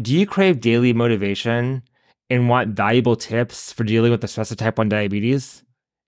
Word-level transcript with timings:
Do 0.00 0.16
you 0.16 0.26
crave 0.26 0.60
daily 0.60 0.92
motivation 0.92 1.82
and 2.30 2.48
want 2.48 2.76
valuable 2.76 3.16
tips 3.16 3.72
for 3.72 3.82
dealing 3.82 4.12
with 4.12 4.20
the 4.20 4.28
stress 4.28 4.52
of 4.52 4.56
type 4.56 4.78
1 4.78 4.88
diabetes? 4.88 5.64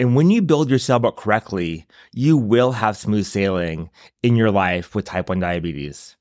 And 0.00 0.16
when 0.16 0.30
you 0.30 0.40
build 0.40 0.70
your 0.70 0.78
sailboat 0.78 1.18
correctly, 1.18 1.86
you 2.14 2.38
will 2.38 2.72
have 2.72 2.96
smooth 2.96 3.26
sailing 3.26 3.90
in 4.22 4.34
your 4.34 4.50
life 4.50 4.94
with 4.94 5.04
type 5.04 5.28
1 5.28 5.40
diabetes. 5.40 6.16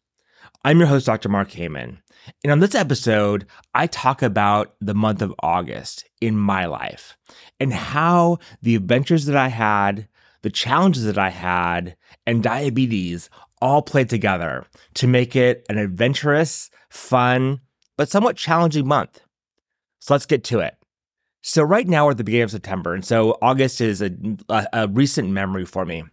I'm 0.66 0.80
your 0.80 0.90
host, 0.90 1.06
Dr. 1.06 1.30
Mark 1.30 1.52
Heyman. 1.52 2.00
And 2.44 2.52
on 2.52 2.60
this 2.60 2.76
episode, 2.76 3.48
I 3.74 3.88
talk 3.88 4.22
about 4.22 4.76
the 4.82 4.94
month 4.94 5.22
of 5.22 5.34
August 5.40 6.08
in 6.20 6.38
my 6.38 6.66
life 6.66 7.18
and 7.62 7.72
how 7.72 8.40
the 8.64 8.74
adventures 8.74 9.26
that 9.26 9.38
I 9.38 9.50
had, 9.50 10.08
the 10.42 10.50
challenges 10.50 11.06
that 11.06 11.20
I 11.20 11.30
had, 11.30 11.96
and 12.26 12.42
diabetes 12.42 13.30
all 13.62 13.84
played 13.84 14.10
together 14.10 14.66
to 14.96 15.06
make 15.06 15.36
it 15.36 15.64
an 15.70 15.78
adventurous, 15.78 16.72
fun, 16.90 17.62
but 17.98 18.10
somewhat 18.10 18.36
challenging 18.36 18.88
month. 18.88 19.22
So 20.00 20.16
let's 20.16 20.26
get 20.26 20.44
to 20.46 20.60
it. 20.60 20.76
So, 21.44 21.62
right 21.62 21.88
now 21.88 22.06
we're 22.06 22.12
at 22.12 22.18
the 22.18 22.24
beginning 22.24 22.46
of 22.46 22.52
September, 22.52 22.96
and 22.96 23.06
so 23.06 23.38
August 23.42 23.80
is 23.80 24.02
a, 24.02 24.12
a, 24.50 24.68
a 24.74 24.88
recent 24.88 25.30
memory 25.30 25.66
for 25.66 25.86
me. 25.86 26.04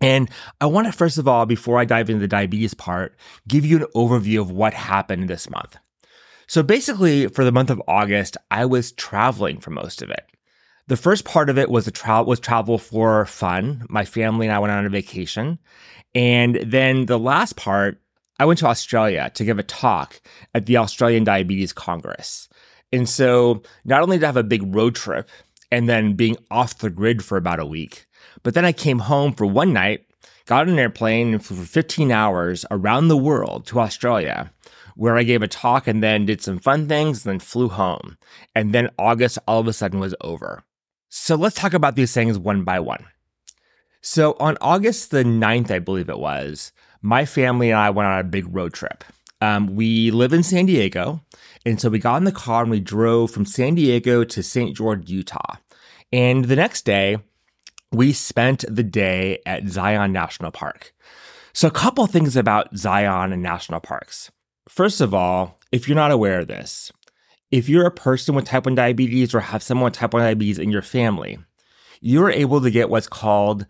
And 0.00 0.30
I 0.60 0.66
want 0.66 0.86
to, 0.86 0.92
first 0.92 1.18
of 1.18 1.26
all, 1.26 1.46
before 1.46 1.80
I 1.80 1.84
dive 1.84 2.10
into 2.10 2.20
the 2.20 2.28
diabetes 2.28 2.74
part, 2.74 3.16
give 3.48 3.66
you 3.66 3.78
an 3.78 3.86
overview 3.96 4.40
of 4.40 4.52
what 4.52 4.74
happened 4.74 5.28
this 5.28 5.50
month. 5.50 5.78
So 6.46 6.62
basically, 6.62 7.26
for 7.26 7.44
the 7.44 7.52
month 7.52 7.70
of 7.70 7.82
August, 7.88 8.36
I 8.52 8.66
was 8.66 8.92
traveling 8.92 9.58
for 9.58 9.70
most 9.70 10.02
of 10.02 10.10
it. 10.10 10.26
The 10.88 10.96
first 10.96 11.24
part 11.24 11.50
of 11.50 11.58
it 11.58 11.68
was 11.68 11.88
a 11.88 11.90
travel 11.90 12.26
was 12.26 12.38
travel 12.38 12.78
for 12.78 13.26
fun. 13.26 13.84
My 13.88 14.04
family 14.04 14.46
and 14.46 14.54
I 14.54 14.60
went 14.60 14.72
on 14.72 14.86
a 14.86 14.88
vacation. 14.88 15.58
And 16.14 16.56
then 16.64 17.06
the 17.06 17.18
last 17.18 17.56
part, 17.56 18.00
I 18.38 18.44
went 18.44 18.60
to 18.60 18.66
Australia 18.66 19.30
to 19.34 19.44
give 19.44 19.58
a 19.58 19.64
talk 19.64 20.20
at 20.54 20.66
the 20.66 20.76
Australian 20.76 21.24
Diabetes 21.24 21.72
Congress. 21.72 22.48
And 22.92 23.08
so 23.08 23.62
not 23.84 24.02
only 24.02 24.16
did 24.16 24.24
I 24.24 24.28
have 24.28 24.36
a 24.36 24.44
big 24.44 24.74
road 24.74 24.94
trip 24.94 25.28
and 25.72 25.88
then 25.88 26.14
being 26.14 26.36
off 26.52 26.78
the 26.78 26.90
grid 26.90 27.24
for 27.24 27.36
about 27.36 27.58
a 27.58 27.66
week, 27.66 28.06
but 28.44 28.54
then 28.54 28.64
I 28.64 28.72
came 28.72 29.00
home 29.00 29.32
for 29.32 29.44
one 29.44 29.72
night, 29.72 30.06
got 30.44 30.68
on 30.68 30.74
an 30.74 30.78
airplane 30.78 31.32
and 31.32 31.44
for 31.44 31.54
15 31.54 32.12
hours 32.12 32.64
around 32.70 33.08
the 33.08 33.16
world 33.16 33.66
to 33.66 33.80
Australia, 33.80 34.52
where 34.94 35.16
I 35.16 35.24
gave 35.24 35.42
a 35.42 35.48
talk 35.48 35.88
and 35.88 36.00
then 36.00 36.26
did 36.26 36.40
some 36.42 36.60
fun 36.60 36.86
things, 36.86 37.26
and 37.26 37.32
then 37.32 37.40
flew 37.40 37.68
home. 37.68 38.16
And 38.54 38.72
then 38.72 38.90
August 38.98 39.38
all 39.48 39.58
of 39.58 39.66
a 39.66 39.72
sudden 39.72 39.98
was 39.98 40.14
over. 40.20 40.62
So 41.08 41.34
let's 41.36 41.56
talk 41.56 41.74
about 41.74 41.96
these 41.96 42.12
things 42.12 42.38
one 42.38 42.64
by 42.64 42.80
one. 42.80 43.04
So 44.00 44.36
on 44.38 44.56
August 44.60 45.10
the 45.10 45.24
9th, 45.24 45.70
I 45.70 45.78
believe 45.78 46.08
it 46.08 46.18
was, 46.18 46.72
my 47.02 47.24
family 47.24 47.70
and 47.70 47.78
I 47.78 47.90
went 47.90 48.08
on 48.08 48.18
a 48.18 48.24
big 48.24 48.46
road 48.54 48.72
trip. 48.72 49.04
Um, 49.40 49.76
we 49.76 50.10
live 50.10 50.32
in 50.32 50.42
San 50.42 50.66
Diego. 50.66 51.22
And 51.64 51.80
so 51.80 51.88
we 51.88 51.98
got 51.98 52.16
in 52.16 52.24
the 52.24 52.32
car 52.32 52.62
and 52.62 52.70
we 52.70 52.80
drove 52.80 53.30
from 53.30 53.44
San 53.44 53.74
Diego 53.74 54.24
to 54.24 54.42
St. 54.42 54.76
George, 54.76 55.10
Utah. 55.10 55.56
And 56.12 56.44
the 56.44 56.56
next 56.56 56.84
day, 56.84 57.18
we 57.92 58.12
spent 58.12 58.64
the 58.68 58.82
day 58.82 59.40
at 59.44 59.68
Zion 59.68 60.12
National 60.12 60.50
Park. 60.50 60.94
So, 61.52 61.68
a 61.68 61.72
couple 61.72 62.06
things 62.06 62.36
about 62.36 62.76
Zion 62.76 63.32
and 63.32 63.42
national 63.42 63.80
parks. 63.80 64.30
First 64.68 65.00
of 65.00 65.14
all, 65.14 65.58
if 65.72 65.88
you're 65.88 65.96
not 65.96 66.10
aware 66.10 66.40
of 66.40 66.48
this, 66.48 66.92
if 67.50 67.68
you're 67.68 67.86
a 67.86 67.90
person 67.90 68.34
with 68.34 68.44
type 68.44 68.66
1 68.66 68.74
diabetes 68.74 69.34
or 69.34 69.40
have 69.40 69.62
someone 69.62 69.86
with 69.86 69.94
type 69.94 70.12
1 70.12 70.22
diabetes 70.22 70.58
in 70.58 70.70
your 70.70 70.82
family, 70.82 71.38
you're 72.00 72.30
able 72.30 72.60
to 72.60 72.70
get 72.70 72.90
what's 72.90 73.08
called 73.08 73.66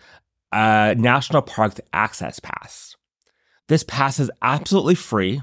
a 0.53 0.95
National 0.97 1.43
Parks 1.43 1.81
Access 1.93 2.41
Pass. 2.41 2.97
This 3.69 3.85
pass 3.85 4.19
is 4.21 4.31
absolutely 4.43 4.95
free. 4.95 5.43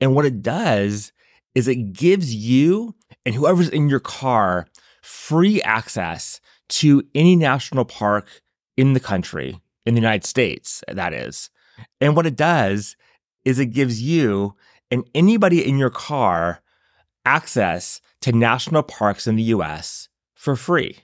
And 0.00 0.14
what 0.14 0.26
it 0.26 0.42
does 0.42 1.12
is 1.54 1.68
it 1.68 1.92
gives 1.92 2.34
you 2.34 2.94
and 3.24 3.34
whoever's 3.34 3.68
in 3.68 3.88
your 3.88 4.00
car 4.00 4.66
free 5.02 5.62
access 5.62 6.40
to 6.68 7.02
any 7.14 7.36
national 7.36 7.84
park 7.84 8.42
in 8.76 8.92
the 8.92 9.00
country, 9.00 9.60
in 9.86 9.94
the 9.94 10.00
United 10.00 10.26
States, 10.26 10.82
that 10.88 11.12
is. 11.12 11.50
And 12.00 12.16
what 12.16 12.26
it 12.26 12.36
does 12.36 12.96
is 13.44 13.58
it 13.58 13.66
gives 13.66 14.02
you 14.02 14.54
and 14.90 15.08
anybody 15.14 15.66
in 15.66 15.78
your 15.78 15.90
car 15.90 16.60
access 17.24 18.00
to 18.20 18.32
national 18.32 18.82
parks 18.82 19.26
in 19.26 19.36
the 19.36 19.42
US 19.44 20.08
for 20.34 20.56
free. 20.56 20.98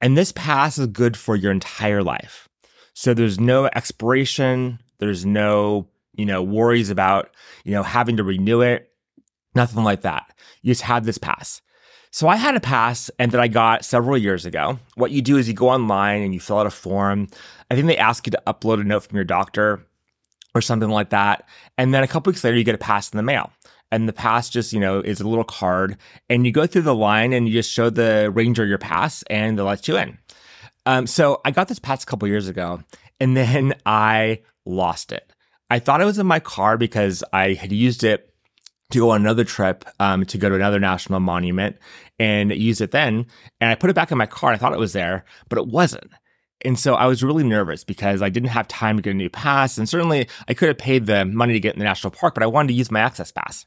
And 0.00 0.16
this 0.16 0.32
pass 0.32 0.78
is 0.78 0.86
good 0.88 1.16
for 1.16 1.36
your 1.36 1.50
entire 1.50 2.02
life. 2.02 2.48
So 2.94 3.14
there's 3.14 3.38
no 3.38 3.66
expiration, 3.66 4.80
there's 4.98 5.24
no, 5.24 5.88
you 6.14 6.26
know, 6.26 6.42
worries 6.42 6.90
about, 6.90 7.30
you 7.64 7.72
know, 7.72 7.82
having 7.82 8.16
to 8.16 8.24
renew 8.24 8.60
it, 8.60 8.90
nothing 9.54 9.84
like 9.84 10.02
that. 10.02 10.34
You 10.62 10.72
just 10.72 10.82
have 10.82 11.04
this 11.04 11.18
pass. 11.18 11.60
So 12.10 12.26
I 12.26 12.36
had 12.36 12.56
a 12.56 12.60
pass 12.60 13.10
and 13.18 13.32
that 13.32 13.40
I 13.40 13.48
got 13.48 13.84
several 13.84 14.16
years 14.16 14.46
ago. 14.46 14.78
What 14.94 15.10
you 15.10 15.20
do 15.20 15.36
is 15.36 15.46
you 15.46 15.54
go 15.54 15.68
online 15.68 16.22
and 16.22 16.32
you 16.32 16.40
fill 16.40 16.58
out 16.58 16.66
a 16.66 16.70
form. 16.70 17.28
I 17.70 17.74
think 17.74 17.86
they 17.86 17.98
ask 17.98 18.26
you 18.26 18.30
to 18.30 18.42
upload 18.46 18.80
a 18.80 18.84
note 18.84 19.04
from 19.04 19.16
your 19.16 19.24
doctor 19.24 19.86
or 20.54 20.60
something 20.60 20.88
like 20.88 21.10
that. 21.10 21.46
And 21.76 21.92
then 21.92 22.02
a 22.02 22.08
couple 22.08 22.30
weeks 22.30 22.42
later, 22.42 22.56
you 22.56 22.64
get 22.64 22.74
a 22.74 22.78
pass 22.78 23.12
in 23.12 23.16
the 23.16 23.22
mail. 23.22 23.52
And 23.90 24.08
the 24.08 24.12
pass 24.12 24.50
just, 24.50 24.72
you 24.72 24.80
know, 24.80 25.00
is 25.00 25.20
a 25.20 25.28
little 25.28 25.44
card. 25.44 25.96
And 26.28 26.44
you 26.44 26.52
go 26.52 26.66
through 26.66 26.82
the 26.82 26.94
line 26.94 27.32
and 27.32 27.48
you 27.48 27.54
just 27.54 27.70
show 27.70 27.90
the 27.90 28.30
ranger 28.30 28.66
your 28.66 28.78
pass 28.78 29.22
and 29.30 29.58
they'll 29.58 29.66
let 29.66 29.88
you 29.88 29.96
in. 29.96 30.18
Um, 30.84 31.06
so 31.06 31.40
I 31.44 31.50
got 31.50 31.68
this 31.68 31.78
pass 31.78 32.02
a 32.02 32.06
couple 32.06 32.28
years 32.28 32.48
ago 32.48 32.80
and 33.20 33.36
then 33.36 33.74
I 33.86 34.42
lost 34.64 35.12
it. 35.12 35.32
I 35.70 35.78
thought 35.78 36.00
it 36.00 36.06
was 36.06 36.18
in 36.18 36.26
my 36.26 36.40
car 36.40 36.78
because 36.78 37.22
I 37.32 37.54
had 37.54 37.72
used 37.72 38.04
it 38.04 38.32
to 38.90 38.98
go 38.98 39.10
on 39.10 39.20
another 39.20 39.44
trip 39.44 39.84
um, 40.00 40.24
to 40.26 40.38
go 40.38 40.48
to 40.48 40.54
another 40.54 40.80
national 40.80 41.20
monument 41.20 41.76
and 42.18 42.50
use 42.52 42.80
it 42.80 42.90
then. 42.90 43.26
And 43.60 43.70
I 43.70 43.74
put 43.74 43.90
it 43.90 43.96
back 43.96 44.10
in 44.10 44.18
my 44.18 44.26
car. 44.26 44.52
I 44.52 44.56
thought 44.56 44.72
it 44.72 44.78
was 44.78 44.94
there, 44.94 45.24
but 45.48 45.58
it 45.58 45.66
wasn't. 45.66 46.10
And 46.64 46.78
so 46.78 46.94
I 46.94 47.06
was 47.06 47.22
really 47.22 47.44
nervous 47.44 47.84
because 47.84 48.22
I 48.22 48.30
didn't 48.30 48.48
have 48.48 48.66
time 48.66 48.96
to 48.96 49.02
get 49.02 49.10
a 49.10 49.14
new 49.14 49.30
pass. 49.30 49.78
And 49.78 49.88
certainly 49.88 50.28
I 50.48 50.54
could 50.54 50.68
have 50.68 50.78
paid 50.78 51.06
the 51.06 51.24
money 51.24 51.52
to 51.52 51.60
get 51.60 51.74
in 51.74 51.78
the 51.78 51.84
national 51.84 52.10
park, 52.12 52.34
but 52.34 52.42
I 52.42 52.46
wanted 52.46 52.68
to 52.68 52.74
use 52.74 52.90
my 52.90 53.00
access 53.00 53.30
pass. 53.30 53.66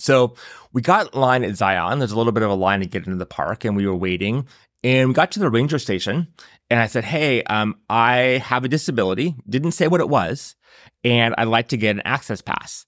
So 0.00 0.34
we 0.72 0.82
got 0.82 1.14
line 1.14 1.44
at 1.44 1.56
Zion. 1.56 1.98
There's 1.98 2.12
a 2.12 2.18
little 2.18 2.32
bit 2.32 2.42
of 2.42 2.50
a 2.50 2.54
line 2.54 2.80
to 2.80 2.86
get 2.86 3.06
into 3.06 3.18
the 3.18 3.26
park 3.26 3.64
and 3.64 3.76
we 3.76 3.86
were 3.86 3.96
waiting. 3.96 4.46
And 4.82 5.08
we 5.08 5.14
got 5.14 5.32
to 5.32 5.40
the 5.40 5.50
ranger 5.50 5.78
station 5.78 6.28
and 6.70 6.80
I 6.80 6.86
said, 6.86 7.04
Hey, 7.04 7.42
um, 7.44 7.76
I 7.88 8.42
have 8.44 8.64
a 8.64 8.68
disability. 8.68 9.34
Didn't 9.48 9.72
say 9.72 9.88
what 9.88 10.00
it 10.00 10.08
was. 10.08 10.56
And 11.04 11.34
I'd 11.36 11.48
like 11.48 11.68
to 11.68 11.76
get 11.76 11.96
an 11.96 12.02
access 12.04 12.40
pass. 12.40 12.86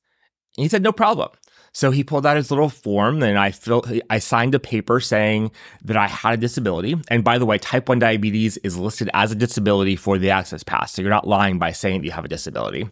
And 0.57 0.63
he 0.65 0.69
said, 0.69 0.83
No 0.83 0.93
problem. 0.93 1.31
So 1.75 1.91
he 1.91 2.05
pulled 2.05 2.27
out 2.27 2.37
his 2.37 2.51
little 2.51 2.69
form 2.69 3.23
and 3.23 3.39
I 3.39 3.51
filled, 3.51 3.91
I 4.11 4.19
signed 4.19 4.55
a 4.55 4.61
paper 4.61 5.01
saying 5.01 5.53
that 5.85 5.97
I 5.97 6.07
had 6.07 6.35
a 6.35 6.37
disability. 6.37 6.97
And 7.09 7.25
by 7.25 7.39
the 7.39 7.47
way, 7.47 7.57
type 7.57 7.89
1 7.89 7.99
diabetes 7.99 8.59
is 8.59 8.77
listed 8.77 9.09
as 9.15 9.33
a 9.33 9.37
disability 9.37 9.97
for 9.97 10.19
the 10.19 10.31
access 10.31 10.63
pass. 10.63 10.93
So 10.93 11.01
you're 11.01 11.11
not 11.11 11.27
lying 11.27 11.59
by 11.59 11.73
saying 11.73 12.01
that 12.01 12.07
you 12.07 12.13
have 12.13 12.27
a 12.27 12.29
disability. 12.29 12.91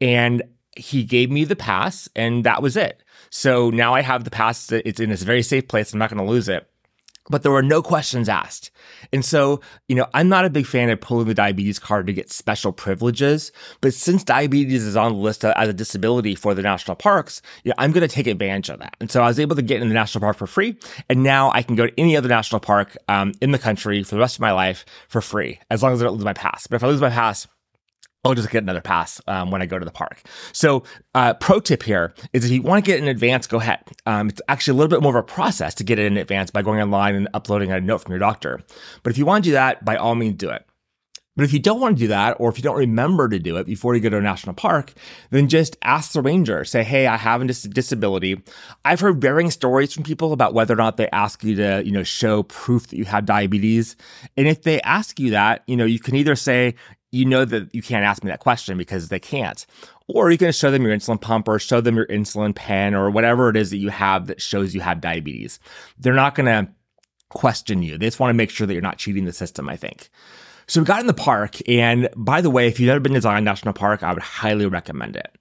And 0.00 0.42
he 0.74 1.04
gave 1.04 1.30
me 1.30 1.44
the 1.44 1.56
pass 1.56 2.08
and 2.16 2.44
that 2.44 2.62
was 2.62 2.76
it. 2.76 3.02
So 3.30 3.70
now 3.70 3.94
I 3.94 4.02
have 4.02 4.24
the 4.24 4.30
pass. 4.30 4.70
It's 4.72 5.00
in 5.00 5.10
this 5.10 5.22
very 5.22 5.42
safe 5.42 5.68
place. 5.68 5.92
I'm 5.92 5.98
not 5.98 6.10
going 6.10 6.24
to 6.24 6.30
lose 6.30 6.48
it 6.48 6.68
but 7.28 7.42
there 7.42 7.52
were 7.52 7.62
no 7.62 7.82
questions 7.82 8.28
asked. 8.28 8.70
And 9.12 9.24
so, 9.24 9.60
you 9.88 9.94
know, 9.94 10.06
I'm 10.14 10.28
not 10.28 10.44
a 10.44 10.50
big 10.50 10.66
fan 10.66 10.90
of 10.90 11.00
pulling 11.00 11.28
the 11.28 11.34
diabetes 11.34 11.78
card 11.78 12.06
to 12.06 12.12
get 12.12 12.30
special 12.30 12.72
privileges, 12.72 13.52
but 13.80 13.94
since 13.94 14.24
diabetes 14.24 14.84
is 14.84 14.96
on 14.96 15.12
the 15.12 15.18
list 15.18 15.44
as 15.44 15.68
a 15.68 15.72
disability 15.72 16.34
for 16.34 16.54
the 16.54 16.62
national 16.62 16.96
parks, 16.96 17.42
you 17.64 17.70
know, 17.70 17.74
I'm 17.78 17.92
going 17.92 18.06
to 18.06 18.14
take 18.14 18.26
advantage 18.26 18.70
of 18.70 18.80
that. 18.80 18.96
And 19.00 19.10
so 19.10 19.22
I 19.22 19.28
was 19.28 19.38
able 19.38 19.56
to 19.56 19.62
get 19.62 19.82
in 19.82 19.88
the 19.88 19.94
national 19.94 20.20
park 20.20 20.36
for 20.36 20.46
free. 20.46 20.78
And 21.08 21.22
now 21.22 21.50
I 21.52 21.62
can 21.62 21.76
go 21.76 21.86
to 21.86 22.00
any 22.00 22.16
other 22.16 22.28
national 22.28 22.60
park 22.60 22.96
um, 23.08 23.32
in 23.40 23.52
the 23.52 23.58
country 23.58 24.02
for 24.02 24.14
the 24.14 24.20
rest 24.20 24.36
of 24.36 24.40
my 24.40 24.52
life 24.52 24.84
for 25.08 25.20
free, 25.20 25.60
as 25.70 25.82
long 25.82 25.92
as 25.92 26.02
I 26.02 26.06
don't 26.06 26.14
lose 26.14 26.24
my 26.24 26.32
pass. 26.32 26.66
But 26.66 26.76
if 26.76 26.84
I 26.84 26.88
lose 26.88 27.00
my 27.00 27.10
pass, 27.10 27.46
I'll 28.24 28.34
just 28.34 28.50
get 28.50 28.62
another 28.62 28.80
pass 28.80 29.20
um, 29.28 29.50
when 29.50 29.62
I 29.62 29.66
go 29.66 29.78
to 29.78 29.84
the 29.84 29.90
park. 29.90 30.22
So, 30.52 30.82
uh, 31.14 31.34
pro 31.34 31.60
tip 31.60 31.82
here 31.82 32.14
is 32.32 32.44
if 32.44 32.50
you 32.50 32.62
want 32.62 32.84
to 32.84 32.90
get 32.90 32.98
in 33.00 33.08
advance, 33.08 33.46
go 33.46 33.58
ahead. 33.58 33.80
Um, 34.06 34.28
it's 34.28 34.42
actually 34.48 34.76
a 34.76 34.78
little 34.78 34.90
bit 34.90 35.02
more 35.02 35.16
of 35.16 35.22
a 35.24 35.26
process 35.26 35.74
to 35.76 35.84
get 35.84 35.98
it 35.98 36.06
in 36.06 36.16
advance 36.16 36.50
by 36.50 36.62
going 36.62 36.80
online 36.80 37.14
and 37.14 37.28
uploading 37.32 37.70
a 37.70 37.80
note 37.80 37.98
from 37.98 38.12
your 38.12 38.18
doctor. 38.18 38.60
But 39.02 39.10
if 39.10 39.18
you 39.18 39.24
want 39.24 39.44
to 39.44 39.50
do 39.50 39.52
that, 39.52 39.84
by 39.84 39.96
all 39.96 40.14
means, 40.14 40.36
do 40.36 40.50
it. 40.50 40.64
But 41.38 41.44
if 41.44 41.52
you 41.52 41.60
don't 41.60 41.78
want 41.78 41.96
to 41.96 42.00
do 42.00 42.08
that, 42.08 42.36
or 42.40 42.48
if 42.48 42.58
you 42.58 42.64
don't 42.64 42.76
remember 42.76 43.28
to 43.28 43.38
do 43.38 43.58
it 43.58 43.66
before 43.66 43.94
you 43.94 44.00
go 44.00 44.08
to 44.08 44.16
a 44.16 44.20
national 44.20 44.54
park, 44.56 44.92
then 45.30 45.48
just 45.48 45.76
ask 45.82 46.10
the 46.10 46.20
ranger. 46.20 46.64
Say, 46.64 46.82
hey, 46.82 47.06
I 47.06 47.16
have 47.16 47.40
a 47.40 47.44
disability. 47.44 48.42
I've 48.84 48.98
heard 48.98 49.20
varying 49.20 49.52
stories 49.52 49.92
from 49.92 50.02
people 50.02 50.32
about 50.32 50.52
whether 50.52 50.74
or 50.74 50.78
not 50.78 50.96
they 50.96 51.08
ask 51.10 51.44
you 51.44 51.54
to, 51.54 51.80
you 51.86 51.92
know, 51.92 52.02
show 52.02 52.42
proof 52.42 52.88
that 52.88 52.96
you 52.96 53.04
have 53.04 53.24
diabetes. 53.24 53.94
And 54.36 54.48
if 54.48 54.62
they 54.62 54.80
ask 54.80 55.20
you 55.20 55.30
that, 55.30 55.62
you 55.68 55.76
know, 55.76 55.84
you 55.84 56.00
can 56.00 56.16
either 56.16 56.34
say, 56.34 56.74
you 57.10 57.24
know 57.24 57.44
that 57.44 57.74
you 57.74 57.82
can't 57.82 58.04
ask 58.04 58.22
me 58.22 58.30
that 58.30 58.40
question 58.40 58.76
because 58.76 59.08
they 59.08 59.18
can't. 59.18 59.64
Or 60.08 60.30
you 60.30 60.38
can 60.38 60.52
show 60.52 60.70
them 60.70 60.82
your 60.82 60.96
insulin 60.96 61.20
pump 61.20 61.48
or 61.48 61.58
show 61.58 61.80
them 61.80 61.96
your 61.96 62.06
insulin 62.06 62.54
pen 62.54 62.94
or 62.94 63.10
whatever 63.10 63.48
it 63.48 63.56
is 63.56 63.70
that 63.70 63.78
you 63.78 63.90
have 63.90 64.26
that 64.26 64.40
shows 64.40 64.74
you 64.74 64.80
have 64.80 65.00
diabetes. 65.00 65.58
They're 65.98 66.14
not 66.14 66.34
going 66.34 66.46
to 66.46 66.70
question 67.28 67.82
you. 67.82 67.98
They 67.98 68.06
just 68.06 68.20
want 68.20 68.30
to 68.30 68.34
make 68.34 68.50
sure 68.50 68.66
that 68.66 68.72
you're 68.72 68.82
not 68.82 68.98
cheating 68.98 69.24
the 69.24 69.32
system, 69.32 69.68
I 69.68 69.76
think. 69.76 70.08
So 70.66 70.80
we 70.80 70.86
got 70.86 71.00
in 71.00 71.06
the 71.06 71.14
park. 71.14 71.56
And 71.68 72.08
by 72.14 72.40
the 72.40 72.50
way, 72.50 72.68
if 72.68 72.78
you've 72.78 72.88
never 72.88 73.00
been 73.00 73.14
to 73.14 73.20
Zion 73.20 73.44
National 73.44 73.72
Park, 73.72 74.02
I 74.02 74.12
would 74.12 74.22
highly 74.22 74.66
recommend 74.66 75.16
it. 75.16 75.34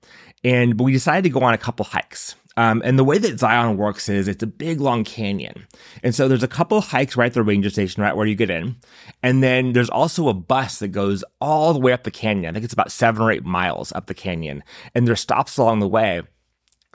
And 0.47 0.79
we 0.79 0.93
decided 0.93 1.25
to 1.25 1.29
go 1.29 1.43
on 1.43 1.53
a 1.53 1.57
couple 1.57 1.83
hikes. 1.83 2.35
Um, 2.55 2.81
and 2.85 2.97
the 2.97 3.03
way 3.03 3.17
that 3.17 3.37
Zion 3.37 3.75
works 3.75 4.07
is 4.07 4.29
it's 4.29 4.41
a 4.41 4.47
big 4.47 4.79
long 4.79 5.03
canyon. 5.03 5.67
And 6.03 6.15
so 6.15 6.29
there's 6.29 6.41
a 6.41 6.47
couple 6.47 6.79
hikes 6.79 7.17
right 7.17 7.25
at 7.25 7.33
the 7.33 7.43
ranger 7.43 7.69
station, 7.69 8.01
right 8.01 8.15
where 8.15 8.25
you 8.25 8.33
get 8.33 8.49
in. 8.49 8.77
And 9.21 9.43
then 9.43 9.73
there's 9.73 9.89
also 9.89 10.29
a 10.29 10.33
bus 10.33 10.79
that 10.79 10.87
goes 10.87 11.21
all 11.41 11.73
the 11.73 11.81
way 11.81 11.91
up 11.91 12.03
the 12.03 12.11
canyon. 12.11 12.49
I 12.49 12.53
think 12.53 12.63
it's 12.63 12.73
about 12.73 12.93
seven 12.93 13.21
or 13.21 13.29
eight 13.29 13.43
miles 13.43 13.91
up 13.91 14.05
the 14.05 14.13
canyon. 14.13 14.63
And 14.95 15.05
there's 15.05 15.19
stops 15.19 15.57
along 15.57 15.81
the 15.81 15.87
way 15.87 16.21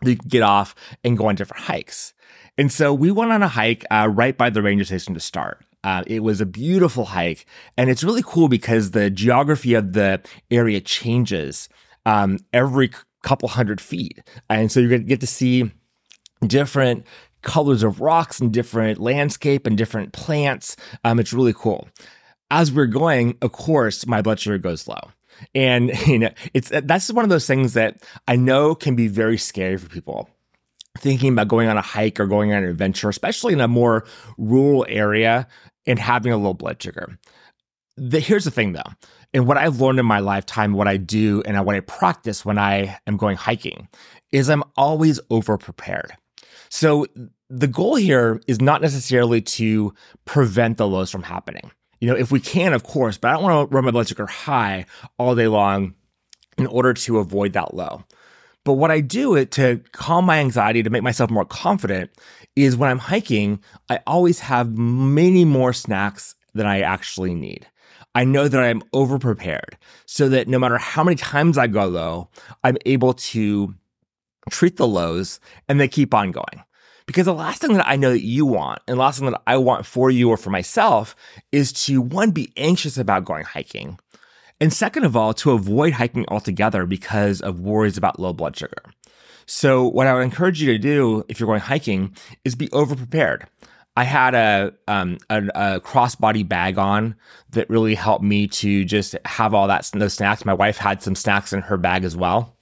that 0.01 0.11
you 0.11 0.17
can 0.17 0.31
get 0.31 0.43
off 0.43 0.75
and 1.05 1.19
go 1.19 1.27
on 1.27 1.35
different 1.35 1.65
hikes. 1.65 2.15
And 2.57 2.73
so 2.73 2.95
we 2.95 3.11
went 3.11 3.33
on 3.33 3.43
a 3.43 3.49
hike 3.49 3.85
uh, 3.91 4.09
right 4.11 4.37
by 4.37 4.49
the 4.49 4.63
ranger 4.63 4.87
station 4.87 5.13
to 5.13 5.21
start. 5.21 5.63
Uh, 5.85 6.05
it 6.07 6.21
was 6.21 6.41
a 6.41 6.47
beautiful 6.47 7.05
hike, 7.05 7.45
and 7.77 7.91
it's 7.91 8.05
really 8.05 8.23
cool 8.25 8.49
because 8.49 8.93
the 8.93 9.11
geography 9.11 9.75
of 9.75 9.93
the 9.93 10.23
area 10.51 10.81
changes 10.81 11.69
um, 12.07 12.39
every 12.53 12.89
couple 13.23 13.49
hundred 13.49 13.81
feet. 13.81 14.21
And 14.49 14.71
so 14.71 14.81
you're 14.81 14.89
going 14.89 15.03
to 15.03 15.09
get 15.09 15.21
to 15.21 15.27
see 15.27 15.71
different 16.47 17.07
colors 17.43 17.83
of 17.83 18.01
rocks 18.01 18.41
and 18.41 18.53
different 18.53 19.01
landscape 19.01 19.67
and 19.67 19.77
different 19.77 20.13
plants. 20.13 20.77
Um, 21.05 21.19
it's 21.19 21.33
really 21.33 21.53
cool. 21.53 21.89
As 22.51 22.71
we're 22.71 22.87
going, 22.87 23.37
of 23.43 23.53
course, 23.53 24.07
my 24.07 24.23
blood 24.23 24.41
sugar 24.41 24.59
goes 24.59 24.87
low. 24.87 25.11
And 25.55 25.91
you 26.07 26.19
know, 26.19 26.31
it's 26.55 26.71
that's 26.71 27.13
one 27.13 27.25
of 27.25 27.31
those 27.31 27.47
things 27.47 27.75
that 27.75 28.03
I 28.29 28.37
know 28.37 28.75
can 28.75 28.95
be 28.95 29.09
very 29.09 29.39
scary 29.39 29.77
for 29.77 29.89
people. 29.89 30.29
Thinking 30.99 31.33
about 31.33 31.49
going 31.49 31.69
on 31.69 31.79
a 31.79 31.83
hike 31.83 32.21
or 32.21 32.27
going 32.27 32.53
on 32.53 32.63
an 32.63 32.69
adventure, 32.69 33.09
especially 33.09 33.55
in 33.55 33.63
a 33.63 33.69
more 33.69 34.05
rural 34.37 34.85
area 34.89 35.49
and 35.87 35.99
having 35.99 36.33
a 36.33 36.37
low 36.37 36.53
blood 36.53 36.83
sugar. 36.83 37.19
The, 37.97 38.21
here's 38.21 38.45
the 38.45 38.51
thing 38.51 38.73
though 38.73 38.91
and 39.35 39.47
what 39.47 39.57
I've 39.57 39.81
learned 39.81 39.99
in 39.99 40.07
my 40.07 40.19
lifetime, 40.19 40.73
what 40.73 40.89
I 40.89 40.97
do 40.97 41.43
and 41.47 41.65
what 41.65 41.75
I 41.75 41.81
practice 41.81 42.45
when 42.45 42.59
I 42.59 42.99
am 43.07 43.17
going 43.17 43.37
hiking 43.37 43.89
is 44.31 44.49
I'm 44.49 44.65
always 44.77 45.21
over 45.31 45.57
prepared. 45.57 46.13
So 46.69 47.07
the 47.49 47.67
goal 47.67 47.97
here 47.97 48.41
is 48.47 48.61
not 48.61 48.83
necessarily 48.83 49.43
to 49.43 49.95
prevent 50.25 50.79
the 50.79 50.89
lows 50.89 51.11
from 51.11 51.23
happening. 51.23 51.71
You 52.01 52.09
know, 52.09 52.17
if 52.17 52.33
we 52.33 52.41
can, 52.41 52.73
of 52.73 52.83
course, 52.83 53.19
but 53.19 53.29
I 53.29 53.35
don't 53.35 53.43
want 53.43 53.71
to 53.71 53.75
run 53.75 53.85
my 53.85 53.91
blood 53.91 54.09
sugar 54.09 54.27
high 54.27 54.87
all 55.19 55.35
day 55.35 55.49
long 55.49 55.95
in 56.59 56.67
order 56.67 56.95
to 56.95 57.19
avoid 57.19 57.53
that 57.53 57.75
low. 57.75 58.05
But 58.65 58.75
what 58.75 58.91
I 58.91 59.01
do 59.01 59.45
to 59.45 59.81
calm 59.93 60.25
my 60.25 60.39
anxiety 60.39 60.83
to 60.83 60.91
make 60.91 61.03
myself 61.03 61.31
more 61.31 61.45
confident 61.45 62.11
is 62.55 62.77
when 62.77 62.91
I'm 62.91 62.99
hiking, 62.99 63.61
I 63.89 64.01
always 64.07 64.41
have 64.41 64.77
many 64.77 65.45
more 65.45 65.73
snacks 65.73 66.35
than 66.55 66.67
I 66.67 66.81
actually 66.81 67.35
need. 67.35 67.67
I 68.15 68.25
know 68.25 68.49
that 68.49 68.63
I'm 68.63 68.83
overprepared 68.95 69.75
so 70.07 70.29
that 70.29 70.49
no 70.49 70.59
matter 70.59 70.79
how 70.79 71.03
many 71.03 71.17
times 71.17 71.57
I 71.57 71.67
go 71.67 71.87
low, 71.87 72.29
I'm 72.63 72.77
able 72.85 73.15
to 73.15 73.75
treat 74.51 74.77
the 74.77 74.87
lows 74.87 75.41
and 75.69 75.81
they 75.81 75.89
keep 75.89 76.15
on 76.15 76.31
going. 76.31 76.65
Because 77.07 77.27
the 77.27 77.35
last 77.35 77.61
thing 77.61 77.75
that 77.75 77.89
I 77.89 77.97
know 77.97 78.11
that 78.11 78.25
you 78.25 78.47
want, 78.47 78.81
and 78.87 78.97
the 78.97 79.01
last 79.01 79.19
thing 79.19 79.31
that 79.31 79.43
I 79.47 79.57
want 79.57 79.87
for 79.87 80.11
you 80.11 80.29
or 80.31 80.37
for 80.37 80.51
myself, 80.51 81.17
is 81.51 81.73
to 81.85 82.01
one, 82.01 82.31
be 82.31 82.53
anxious 82.57 82.97
about 82.97 83.25
going 83.25 83.45
hiking. 83.45 83.99
And 84.61 84.73
second 84.73 85.05
of 85.05 85.17
all, 85.17 85.35
to 85.35 85.51
avoid 85.51 85.95
hiking 85.95 86.25
altogether 86.29 86.87
because 86.87 87.41
of 87.41 87.59
worries 87.59 87.97
about 87.97 88.21
low 88.21 88.33
blood 88.33 88.57
sugar. 88.57 88.85
So, 89.47 89.87
what 89.89 90.07
I 90.07 90.15
would 90.15 90.23
encourage 90.23 90.63
you 90.63 90.73
to 90.73 90.79
do 90.79 91.25
if 91.29 91.41
you're 91.41 91.49
going 91.49 91.61
hiking 91.61 92.17
is 92.45 92.55
be 92.55 92.71
over 92.71 92.95
prepared. 92.95 93.49
I 93.97 94.05
had 94.05 94.35
a, 94.35 94.73
um, 94.89 95.19
a, 95.29 95.43
a 95.55 95.81
crossbody 95.81 96.49
bag 96.49 96.79
on 96.79 97.15
that 97.51 97.69
really 97.69 97.95
helped 97.95 98.25
me 98.25 98.49
to 98.49 98.85
just 98.85 99.17
have 99.27 99.53
all 99.53 99.69
that 99.69 99.91
those 99.93 100.15
snacks. 100.15 100.45
My 100.45 100.55
wife 100.55 100.79
had 100.79 101.03
some 101.03 101.15
snacks 101.15 101.53
in 101.53 101.61
her 101.63 101.77
bag 101.77 102.05
as 102.05 102.17
well, 102.17 102.57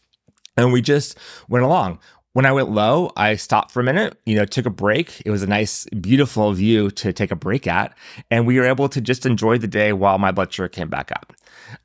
and 0.56 0.72
we 0.72 0.82
just 0.82 1.16
went 1.49 1.64
along. 1.64 2.00
When 2.32 2.46
I 2.46 2.52
went 2.52 2.70
low, 2.70 3.10
I 3.16 3.34
stopped 3.34 3.72
for 3.72 3.80
a 3.80 3.84
minute, 3.84 4.16
you 4.25 4.37
know, 4.37 4.44
took 4.44 4.66
a 4.66 4.70
break. 4.70 5.20
It 5.26 5.30
was 5.30 5.42
a 5.42 5.49
nice, 5.49 5.84
beautiful 6.00 6.52
view 6.52 6.90
to 6.92 7.12
take 7.12 7.32
a 7.32 7.37
break 7.37 7.66
at, 7.66 7.96
and 8.30 8.46
we 8.46 8.58
were 8.58 8.66
able 8.66 8.88
to 8.88 9.00
just 9.00 9.26
enjoy 9.26 9.58
the 9.58 9.66
day 9.66 9.92
while 9.92 10.18
my 10.18 10.30
blood 10.30 10.52
sugar 10.52 10.68
came 10.68 10.88
back 10.88 11.10
up. 11.12 11.32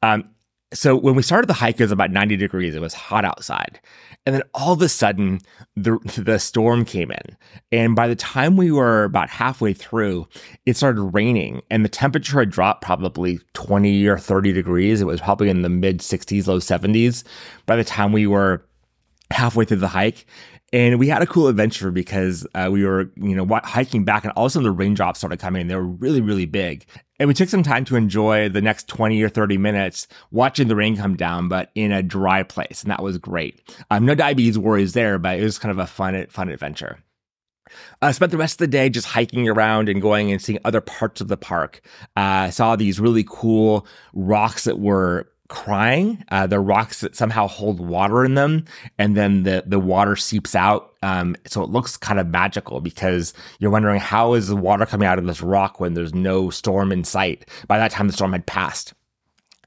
Um, 0.04 0.30
so 0.76 0.96
when 0.96 1.16
we 1.16 1.24
started 1.24 1.48
the 1.48 1.54
hike, 1.54 1.80
it 1.80 1.84
was 1.84 1.92
about 1.92 2.12
90 2.12 2.36
degrees. 2.36 2.76
It 2.76 2.82
was 2.82 2.94
hot 2.94 3.26
outside. 3.26 3.80
And 4.26 4.36
then 4.36 4.44
all 4.54 4.74
of 4.74 4.82
a 4.82 4.90
sudden, 4.90 5.40
the, 5.76 5.98
the 6.18 6.40
storm 6.40 6.84
came 6.84 7.12
in. 7.12 7.38
And 7.72 7.96
by 7.96 8.08
the 8.08 8.16
time 8.16 8.58
we 8.58 8.72
were 8.72 9.04
about 9.04 9.30
halfway 9.30 9.74
through, 9.74 10.28
it 10.66 10.76
started 10.76 11.02
raining 11.02 11.62
and 11.70 11.86
the 11.86 11.90
temperature 11.90 12.40
had 12.40 12.50
dropped 12.50 12.84
probably 12.84 13.40
20 13.54 14.06
or 14.08 14.18
30 14.18 14.52
degrees. 14.52 15.02
It 15.02 15.06
was 15.06 15.22
probably 15.22 15.50
in 15.50 15.62
the 15.62 15.70
mid 15.70 16.00
60s, 16.00 16.48
low 16.48 16.60
70s 16.60 17.24
by 17.66 17.76
the 17.76 17.84
time 17.84 18.12
we 18.12 18.28
were 18.28 18.66
halfway 19.32 19.66
through 19.66 19.78
the 19.78 19.88
hike. 19.88 20.26
And 20.76 21.00
we 21.00 21.08
had 21.08 21.22
a 21.22 21.26
cool 21.26 21.48
adventure 21.48 21.90
because 21.90 22.46
uh, 22.54 22.68
we 22.70 22.84
were, 22.84 23.10
you 23.16 23.34
know, 23.34 23.48
hiking 23.64 24.04
back, 24.04 24.26
and 24.26 24.34
all 24.36 24.46
of 24.46 24.50
a 24.50 24.52
sudden 24.52 24.66
the 24.66 24.72
raindrops 24.72 25.20
started 25.20 25.40
coming. 25.40 25.68
They 25.68 25.76
were 25.76 25.82
really, 25.82 26.20
really 26.20 26.46
big, 26.46 26.86
and 27.18 27.30
we 27.30 27.34
took 27.34 27.48
some 27.48 27.64
time 27.64 27.86
to 27.86 27.96
enjoy 27.96 28.50
the 28.50 28.62
next 28.62 28.90
twenty 28.90 29.24
or 29.24 29.30
thirty 29.30 29.58
minutes 29.58 30.06
watching 30.32 30.68
the 30.68 30.76
rain 30.76 30.98
come 30.98 31.16
down, 31.16 31.48
but 31.48 31.72
in 31.76 31.94
a 31.94 32.04
dry 32.04 32.44
place, 32.44 32.82
and 32.82 32.92
that 32.92 33.02
was 33.02 33.18
great. 33.18 33.62
Um, 33.90 34.06
no 34.06 34.16
diabetes 34.16 34.60
worries 34.60 34.92
there, 34.92 35.18
but 35.18 35.40
it 35.40 35.44
was 35.44 35.58
kind 35.58 35.72
of 35.72 35.80
a 35.80 35.88
fun, 35.88 36.28
fun 36.28 36.50
adventure. 36.50 37.00
I 38.02 38.10
uh, 38.10 38.12
spent 38.12 38.34
the 38.34 38.38
rest 38.38 38.56
of 38.56 38.58
the 38.60 38.68
day 38.68 38.90
just 38.90 39.08
hiking 39.08 39.48
around 39.48 39.88
and 39.88 40.02
going 40.02 40.30
and 40.30 40.42
seeing 40.42 40.60
other 40.66 40.82
parts 40.82 41.22
of 41.22 41.30
the 41.30 41.38
park. 41.38 41.80
Uh, 42.18 42.52
saw 42.52 42.76
these 42.76 43.00
really 43.00 43.24
cool 43.26 43.88
rocks 44.14 44.66
that 44.66 44.78
were 44.78 45.30
crying. 45.48 46.24
Uh, 46.30 46.48
the 46.48 46.60
rocks 46.60 47.02
that 47.02 47.16
somehow 47.16 47.48
hold 47.48 47.80
water 47.80 48.26
in 48.26 48.36
them, 48.36 48.66
and 48.98 49.16
then 49.16 49.44
the 49.44 49.64
the 49.66 49.80
water 49.80 50.16
seeps 50.16 50.56
out. 50.56 50.94
Um, 51.04 51.36
so 51.46 51.64
it 51.64 51.70
looks 51.70 51.98
kind 51.98 52.20
of 52.20 52.28
magical 52.28 52.82
because 52.82 53.34
you're 53.60 53.72
wondering 53.72 54.00
how 54.00 54.34
is 54.34 54.48
the 54.48 54.56
water 54.56 54.86
coming 54.86 55.08
out 55.08 55.20
of 55.20 55.26
this 55.26 55.42
rock 55.42 55.80
when 55.80 55.94
there's 55.94 56.14
no 56.14 56.50
storm 56.50 56.92
in 56.92 57.04
sight. 57.04 57.50
By 57.68 57.78
that 57.78 57.92
time, 57.92 58.08
the 58.08 58.14
storm 58.14 58.34
had 58.34 58.46
passed. 58.46 58.94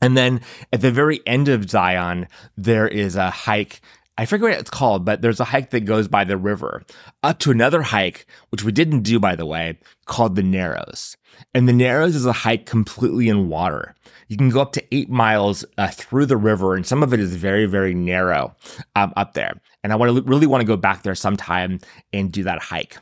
And 0.00 0.16
then 0.16 0.40
at 0.72 0.80
the 0.80 0.92
very 0.92 1.20
end 1.26 1.48
of 1.48 1.68
Zion, 1.68 2.28
there 2.56 2.86
is 2.86 3.16
a 3.16 3.30
hike 3.30 3.80
I 4.18 4.26
forget 4.26 4.50
what 4.50 4.58
it's 4.58 4.68
called, 4.68 5.04
but 5.04 5.22
there's 5.22 5.38
a 5.38 5.44
hike 5.44 5.70
that 5.70 5.84
goes 5.84 6.08
by 6.08 6.24
the 6.24 6.36
river 6.36 6.82
up 7.22 7.38
to 7.38 7.52
another 7.52 7.82
hike, 7.82 8.26
which 8.50 8.64
we 8.64 8.72
didn't 8.72 9.02
do, 9.02 9.20
by 9.20 9.36
the 9.36 9.46
way, 9.46 9.78
called 10.06 10.34
the 10.34 10.42
Narrows. 10.42 11.16
And 11.54 11.68
the 11.68 11.72
Narrows 11.72 12.16
is 12.16 12.26
a 12.26 12.32
hike 12.32 12.66
completely 12.66 13.28
in 13.28 13.48
water. 13.48 13.94
You 14.26 14.36
can 14.36 14.50
go 14.50 14.60
up 14.60 14.72
to 14.72 14.84
eight 14.94 15.08
miles 15.08 15.64
uh, 15.78 15.86
through 15.86 16.26
the 16.26 16.36
river, 16.36 16.74
and 16.74 16.84
some 16.84 17.04
of 17.04 17.14
it 17.14 17.20
is 17.20 17.36
very, 17.36 17.66
very 17.66 17.94
narrow 17.94 18.56
um, 18.96 19.12
up 19.16 19.34
there. 19.34 19.54
And 19.84 19.92
I 19.92 19.96
want 19.96 20.16
to 20.16 20.22
really 20.28 20.48
want 20.48 20.62
to 20.62 20.66
go 20.66 20.76
back 20.76 21.04
there 21.04 21.14
sometime 21.14 21.78
and 22.12 22.32
do 22.32 22.42
that 22.42 22.60
hike. 22.60 22.98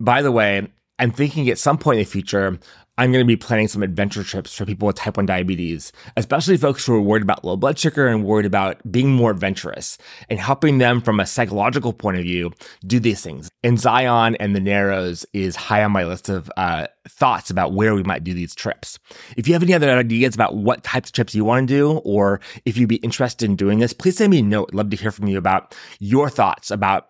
By 0.00 0.20
the 0.20 0.32
way, 0.32 0.66
I'm 0.98 1.12
thinking 1.12 1.48
at 1.48 1.58
some 1.58 1.78
point 1.78 1.98
in 1.98 2.04
the 2.04 2.10
future, 2.10 2.58
I'm 2.98 3.12
going 3.12 3.22
to 3.22 3.26
be 3.26 3.36
planning 3.36 3.68
some 3.68 3.82
adventure 3.82 4.24
trips 4.24 4.54
for 4.54 4.64
people 4.64 4.86
with 4.86 4.96
type 4.96 5.18
1 5.18 5.26
diabetes, 5.26 5.92
especially 6.16 6.56
folks 6.56 6.86
who 6.86 6.94
are 6.94 7.00
worried 7.00 7.22
about 7.22 7.44
low 7.44 7.56
blood 7.56 7.78
sugar 7.78 8.06
and 8.06 8.24
worried 8.24 8.46
about 8.46 8.80
being 8.90 9.10
more 9.10 9.30
adventurous 9.30 9.98
and 10.30 10.38
helping 10.38 10.78
them 10.78 11.02
from 11.02 11.20
a 11.20 11.26
psychological 11.26 11.92
point 11.92 12.16
of 12.16 12.22
view 12.22 12.52
do 12.86 12.98
these 12.98 13.20
things. 13.20 13.50
And 13.62 13.78
Zion 13.78 14.36
and 14.36 14.56
the 14.56 14.60
Narrows 14.60 15.26
is 15.34 15.56
high 15.56 15.84
on 15.84 15.92
my 15.92 16.04
list 16.04 16.30
of 16.30 16.50
uh, 16.56 16.86
thoughts 17.06 17.50
about 17.50 17.74
where 17.74 17.94
we 17.94 18.02
might 18.02 18.24
do 18.24 18.32
these 18.32 18.54
trips. 18.54 18.98
If 19.36 19.46
you 19.46 19.52
have 19.52 19.62
any 19.62 19.74
other 19.74 19.90
ideas 19.90 20.34
about 20.34 20.56
what 20.56 20.82
types 20.82 21.10
of 21.10 21.12
trips 21.12 21.34
you 21.34 21.44
want 21.44 21.68
to 21.68 21.74
do, 21.74 21.98
or 21.98 22.40
if 22.64 22.78
you'd 22.78 22.88
be 22.88 22.96
interested 22.96 23.44
in 23.44 23.56
doing 23.56 23.78
this, 23.78 23.92
please 23.92 24.16
send 24.16 24.30
me 24.30 24.38
a 24.38 24.42
note. 24.42 24.70
I'd 24.72 24.76
love 24.76 24.90
to 24.90 24.96
hear 24.96 25.10
from 25.10 25.28
you 25.28 25.36
about 25.36 25.74
your 25.98 26.30
thoughts 26.30 26.70
about 26.70 27.08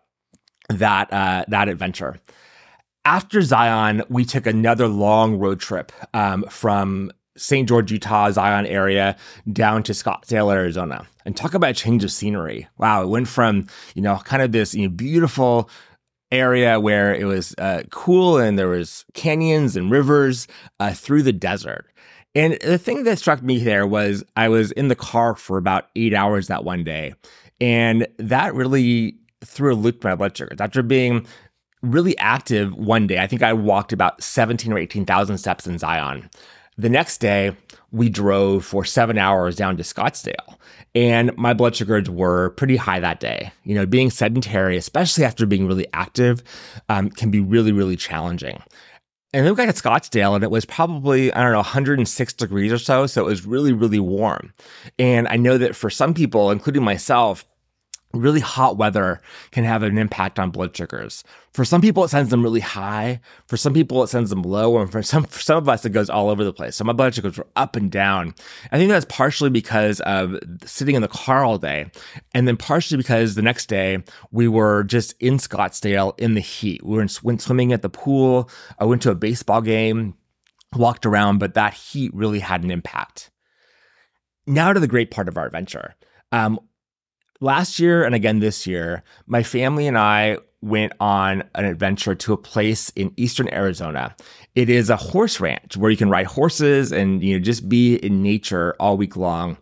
that 0.69 1.13
uh, 1.13 1.45
that 1.47 1.69
adventure 1.69 2.19
after 3.07 3.41
Zion, 3.41 4.03
we 4.09 4.25
took 4.25 4.47
another 4.47 4.89
long 4.89 5.39
road 5.39 5.61
trip 5.61 5.93
um, 6.13 6.43
from 6.51 7.13
St. 7.37 7.69
George, 7.69 7.93
Utah, 7.93 8.33
Zion 8.33 8.67
area 8.67 9.17
down 9.51 9.85
to 9.85 9.93
Scottsdale, 9.93 10.53
Arizona. 10.53 11.07
And 11.25 11.37
talk 11.37 11.55
about 11.55 11.71
a 11.71 11.75
change 11.75 12.03
of 12.03 12.11
scenery. 12.11 12.67
Wow, 12.79 13.05
it 13.05 13.09
went 13.09 13.29
from, 13.29 13.69
you 13.95 14.03
know, 14.03 14.17
kind 14.19 14.43
of 14.43 14.51
this 14.51 14.75
you 14.75 14.83
know, 14.83 14.89
beautiful 14.89 15.71
area 16.33 16.81
where 16.81 17.15
it 17.15 17.25
was 17.25 17.55
uh, 17.59 17.85
cool 17.93 18.39
and 18.39 18.59
there 18.59 18.69
was 18.69 19.05
canyons 19.15 19.77
and 19.77 19.89
rivers 19.89 20.49
uh, 20.81 20.93
through 20.93 21.23
the 21.23 21.33
desert. 21.33 21.87
And 22.35 22.59
the 22.61 22.77
thing 22.77 23.05
that 23.05 23.21
struck 23.21 23.41
me 23.41 23.61
there 23.61 23.87
was 23.87 24.25
I 24.35 24.49
was 24.49 24.73
in 24.73 24.89
the 24.89 24.97
car 24.97 25.37
for 25.37 25.59
about 25.59 25.87
eight 25.95 26.13
hours 26.13 26.49
that 26.49 26.65
one 26.65 26.83
day. 26.83 27.15
And 27.61 28.09
that 28.19 28.53
really 28.53 29.17
threw 29.45 29.73
a 29.73 29.77
loop 29.77 30.03
my 30.03 30.17
blood 30.17 30.37
sugars. 30.37 30.61
After 30.61 30.83
being 30.83 31.27
really 31.83 32.17
active 32.19 32.75
one 32.75 33.07
day. 33.07 33.19
I 33.19 33.27
think 33.27 33.43
I 33.43 33.53
walked 33.53 33.93
about 33.93 34.23
17 34.23 34.73
or 34.73 34.79
18,000 34.79 35.39
steps 35.39 35.67
in 35.67 35.79
Zion. 35.79 36.31
The 36.79 36.89
next 36.91 37.19
day, 37.19 37.57
we 37.91 38.11
drove 38.11 38.65
for 38.65 38.85
seven 38.85 39.17
hours 39.17 39.57
down 39.57 39.79
to 39.79 39.83
Scottsdale, 39.83 40.59
and 40.95 41.37
my 41.39 41.55
blood 41.55 41.75
sugars 41.75 42.11
were 42.11 42.51
pretty 42.51 42.77
high 42.77 43.01
that 43.01 43.21
day. 43.21 43.51
You 43.65 43.75
know, 43.75 43.87
being 43.87 44.11
sedentary, 44.11 44.77
especially 44.77 45.25
after 45.25 45.47
being 45.47 45.67
really 45.67 45.87
active, 45.95 46.43
um, 46.91 47.09
can 47.09 47.31
be 47.31 47.41
really, 47.41 47.73
really 47.73 47.97
challenging. 47.97 48.63
And 49.33 49.45
then 49.45 49.53
we 49.53 49.57
got 49.57 49.75
to 49.75 49.83
Scottsdale, 49.83 50.35
and 50.35 50.45
it 50.45 50.51
was 50.51 50.65
probably, 50.65 51.33
I 51.33 51.43
don't 51.43 51.53
know, 51.53 51.59
106 51.59 52.33
degrees 52.35 52.73
or 52.73 52.79
so. 52.79 53.07
So 53.07 53.23
it 53.23 53.27
was 53.27 53.45
really, 53.45 53.73
really 53.73 54.01
warm. 54.01 54.53
And 54.99 55.29
I 55.29 55.37
know 55.37 55.59
that 55.59 55.77
for 55.77 55.91
some 55.91 56.15
people, 56.15 56.51
including 56.51 56.83
myself, 56.83 57.45
really 58.13 58.41
hot 58.41 58.77
weather 58.77 59.21
can 59.51 59.65
have 59.65 59.83
an 59.83 59.99
impact 59.99 60.39
on 60.39 60.51
blood 60.51 60.77
sugars. 60.77 61.25
For 61.53 61.65
some 61.65 61.81
people, 61.81 62.05
it 62.05 62.09
sends 62.09 62.31
them 62.31 62.43
really 62.43 62.61
high. 62.61 63.21
For 63.47 63.57
some 63.57 63.73
people, 63.75 64.03
it 64.03 64.09
sends 64.09 64.31
them 64.31 64.43
low. 64.43 64.79
And 64.79 64.91
for 64.91 65.03
some, 65.03 65.25
for 65.25 65.41
some 65.41 65.59
of 65.59 65.69
us, 65.69 65.85
it 65.85 65.91
goes 65.91 66.11
all 66.11 66.29
over 66.29 66.45
the 66.45 66.53
place. 66.53 66.77
So 66.77 66.85
my 66.85 66.93
blood 66.93 67.15
sugars 67.15 67.39
were 67.39 67.47
up 67.57 67.77
and 67.77 67.91
down. 67.91 68.35
I 68.73 68.79
think 68.79 68.91
that's 68.91 69.07
partially 69.09 69.51
because 69.51 70.01
of 70.01 70.39
sitting 70.65 70.95
in 70.95 71.03
the 71.03 71.09
car 71.09 71.45
all 71.45 71.59
day. 71.59 71.91
And 72.35 72.47
then 72.47 72.57
partially 72.57 72.99
because 72.99 73.35
the 73.35 73.43
next 73.43 73.67
day 73.67 74.03
we 74.31 74.49
were 74.49 74.85
just 74.85 75.15
in 75.21 75.39
Scottsdale 75.39 76.19
in 76.19 76.35
the 76.35 76.41
heat. 76.41 76.85
We 76.85 76.97
were 76.97 77.07
went 77.23 77.43
swimming 77.43 77.73
at 77.73 77.83
the 77.83 77.89
pool. 77.89 78.51
I 78.79 78.85
went 78.85 79.03
to 79.03 79.11
a 79.11 79.15
baseball 79.15 79.63
game, 79.63 80.15
walked 80.75 81.07
around, 81.07 81.39
but 81.39 81.55
that 81.55 81.75
heat 81.75 82.15
really 82.15 82.41
had 82.41 82.65
an 82.65 82.71
impact. 82.71 83.31
Now 84.47 84.73
to 84.73 84.81
the 84.81 84.87
great 84.87 85.11
part 85.11 85.29
of 85.29 85.37
our 85.37 85.47
adventure. 85.47 85.95
Um, 86.33 86.61
last 87.41 87.79
year 87.79 88.05
and 88.05 88.15
again 88.15 88.41
this 88.41 88.67
year, 88.67 89.03
my 89.27 89.43
family 89.43 89.87
and 89.87 89.99
I 89.99 90.39
went 90.63 90.93
on 91.01 91.45
an 91.55 91.65
adventure 91.65 92.15
to 92.15 92.33
a 92.33 92.37
place 92.37 92.91
in 92.91 93.13
eastern 93.17 93.53
Arizona. 93.53 94.17
It 94.55 94.69
is 94.71 94.91
a 94.91 94.97
horse 94.97 95.41
ranch 95.41 95.77
where 95.77 95.91
you 95.91 95.97
can 95.97 96.11
ride 96.11 96.27
horses 96.27 96.93
and 96.93 97.23
you 97.23 97.35
know 97.35 97.45
just 97.45 97.69
be 97.69 97.97
in 97.97 98.23
nature 98.23 98.75
all 98.81 98.97
week 98.97 99.17
long. 99.17 99.59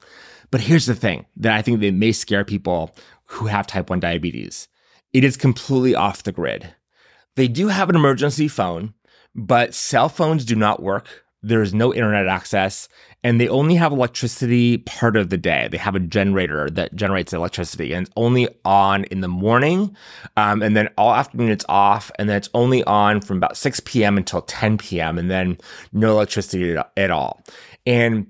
But 0.50 0.60
here's 0.60 0.86
the 0.86 0.94
thing 0.94 1.26
that 1.36 1.52
I 1.52 1.62
think 1.62 1.80
that 1.80 1.94
may 1.94 2.12
scare 2.12 2.44
people 2.44 2.94
who 3.26 3.46
have 3.46 3.66
type 3.66 3.90
1 3.90 4.00
diabetes. 4.00 4.68
It 5.12 5.24
is 5.24 5.36
completely 5.36 5.94
off 5.94 6.22
the 6.22 6.32
grid. 6.32 6.74
They 7.36 7.48
do 7.48 7.68
have 7.68 7.88
an 7.90 7.96
emergency 7.96 8.46
phone, 8.46 8.94
but 9.34 9.74
cell 9.74 10.08
phones 10.08 10.44
do 10.44 10.54
not 10.54 10.82
work 10.82 11.23
there's 11.44 11.74
no 11.74 11.92
internet 11.94 12.26
access 12.26 12.88
and 13.22 13.40
they 13.40 13.48
only 13.48 13.74
have 13.74 13.92
electricity 13.92 14.78
part 14.78 15.16
of 15.16 15.30
the 15.30 15.38
day. 15.38 15.68
They 15.70 15.78
have 15.78 15.94
a 15.94 16.00
generator 16.00 16.68
that 16.70 16.94
generates 16.94 17.32
electricity 17.32 17.92
and 17.92 18.06
it's 18.06 18.14
only 18.16 18.48
on 18.64 19.04
in 19.04 19.20
the 19.20 19.28
morning. 19.28 19.96
Um, 20.36 20.62
and 20.62 20.76
then 20.76 20.88
all 20.98 21.14
afternoon 21.14 21.50
it's 21.50 21.64
off. 21.68 22.10
And 22.18 22.28
then 22.28 22.36
it's 22.36 22.50
only 22.52 22.84
on 22.84 23.22
from 23.22 23.38
about 23.38 23.56
6 23.56 23.80
p.m. 23.84 24.18
until 24.18 24.42
10 24.42 24.78
p.m. 24.78 25.18
and 25.18 25.30
then 25.30 25.56
no 25.92 26.10
electricity 26.12 26.76
at 26.96 27.10
all. 27.10 27.42
And 27.86 28.26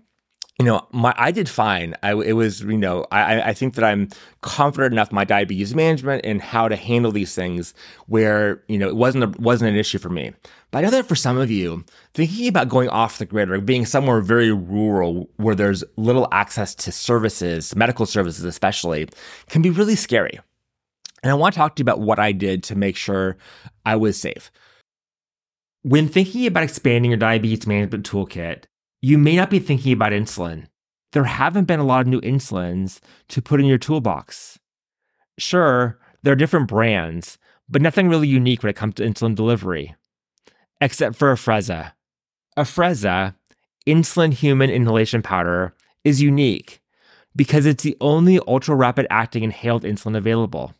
you 0.58 0.64
know, 0.64 0.86
my 0.92 1.12
I 1.16 1.32
did 1.32 1.48
fine. 1.48 1.94
I 2.02 2.12
it 2.12 2.34
was 2.34 2.60
you 2.60 2.78
know 2.78 3.06
I 3.10 3.42
I 3.42 3.54
think 3.54 3.74
that 3.74 3.84
I'm 3.84 4.08
confident 4.40 4.92
enough 4.92 5.10
my 5.10 5.24
diabetes 5.24 5.74
management 5.74 6.24
and 6.24 6.40
how 6.40 6.68
to 6.68 6.76
handle 6.76 7.10
these 7.10 7.34
things 7.34 7.74
where 8.06 8.62
you 8.68 8.78
know 8.78 8.88
it 8.88 8.94
wasn't 8.94 9.24
a, 9.24 9.40
wasn't 9.40 9.70
an 9.70 9.76
issue 9.76 9.98
for 9.98 10.10
me. 10.10 10.32
But 10.70 10.78
I 10.78 10.82
know 10.82 10.90
that 10.90 11.06
for 11.06 11.16
some 11.16 11.38
of 11.38 11.50
you, 11.50 11.84
thinking 12.14 12.46
about 12.46 12.68
going 12.68 12.88
off 12.88 13.18
the 13.18 13.26
grid 13.26 13.50
or 13.50 13.60
being 13.60 13.84
somewhere 13.84 14.20
very 14.20 14.52
rural 14.52 15.28
where 15.36 15.56
there's 15.56 15.82
little 15.96 16.28
access 16.30 16.74
to 16.76 16.92
services, 16.92 17.74
medical 17.74 18.06
services 18.06 18.44
especially, 18.44 19.08
can 19.48 19.60
be 19.60 19.70
really 19.70 19.96
scary. 19.96 20.38
And 21.24 21.30
I 21.32 21.34
want 21.34 21.54
to 21.54 21.58
talk 21.58 21.74
to 21.76 21.80
you 21.80 21.84
about 21.84 22.00
what 22.00 22.18
I 22.18 22.32
did 22.32 22.62
to 22.64 22.76
make 22.76 22.96
sure 22.96 23.36
I 23.84 23.96
was 23.96 24.20
safe. 24.20 24.52
When 25.82 26.06
thinking 26.08 26.46
about 26.46 26.64
expanding 26.64 27.10
your 27.10 27.18
diabetes 27.18 27.66
management 27.66 28.08
toolkit, 28.08 28.64
you 29.04 29.18
may 29.18 29.36
not 29.36 29.50
be 29.50 29.58
thinking 29.58 29.92
about 29.92 30.12
insulin. 30.12 30.66
There 31.12 31.24
haven't 31.24 31.66
been 31.66 31.78
a 31.78 31.84
lot 31.84 32.00
of 32.00 32.06
new 32.06 32.22
insulins 32.22 33.00
to 33.28 33.42
put 33.42 33.60
in 33.60 33.66
your 33.66 33.76
toolbox. 33.76 34.58
Sure, 35.36 35.98
there 36.22 36.32
are 36.32 36.36
different 36.36 36.68
brands, 36.68 37.36
but 37.68 37.82
nothing 37.82 38.08
really 38.08 38.28
unique 38.28 38.62
when 38.62 38.70
it 38.70 38.76
comes 38.76 38.94
to 38.94 39.02
insulin 39.02 39.34
delivery, 39.34 39.94
except 40.80 41.16
for 41.16 41.34
Afrezza. 41.34 41.92
Afrezza, 42.56 43.34
insulin 43.86 44.32
human 44.32 44.70
inhalation 44.70 45.20
powder, 45.20 45.74
is 46.02 46.22
unique 46.22 46.80
because 47.36 47.66
it's 47.66 47.82
the 47.82 47.98
only 48.00 48.40
ultra 48.48 48.74
rapid 48.74 49.06
acting 49.10 49.42
inhaled 49.42 49.82
insulin 49.82 50.16
available. 50.16 50.72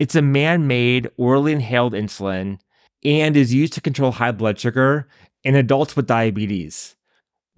It's 0.00 0.16
a 0.16 0.22
man 0.22 0.66
made 0.66 1.08
orally 1.16 1.52
inhaled 1.52 1.92
insulin 1.92 2.58
and 3.04 3.36
is 3.36 3.54
used 3.54 3.74
to 3.74 3.80
control 3.80 4.10
high 4.10 4.32
blood 4.32 4.58
sugar 4.58 5.06
in 5.44 5.54
adults 5.54 5.94
with 5.94 6.08
diabetes 6.08 6.96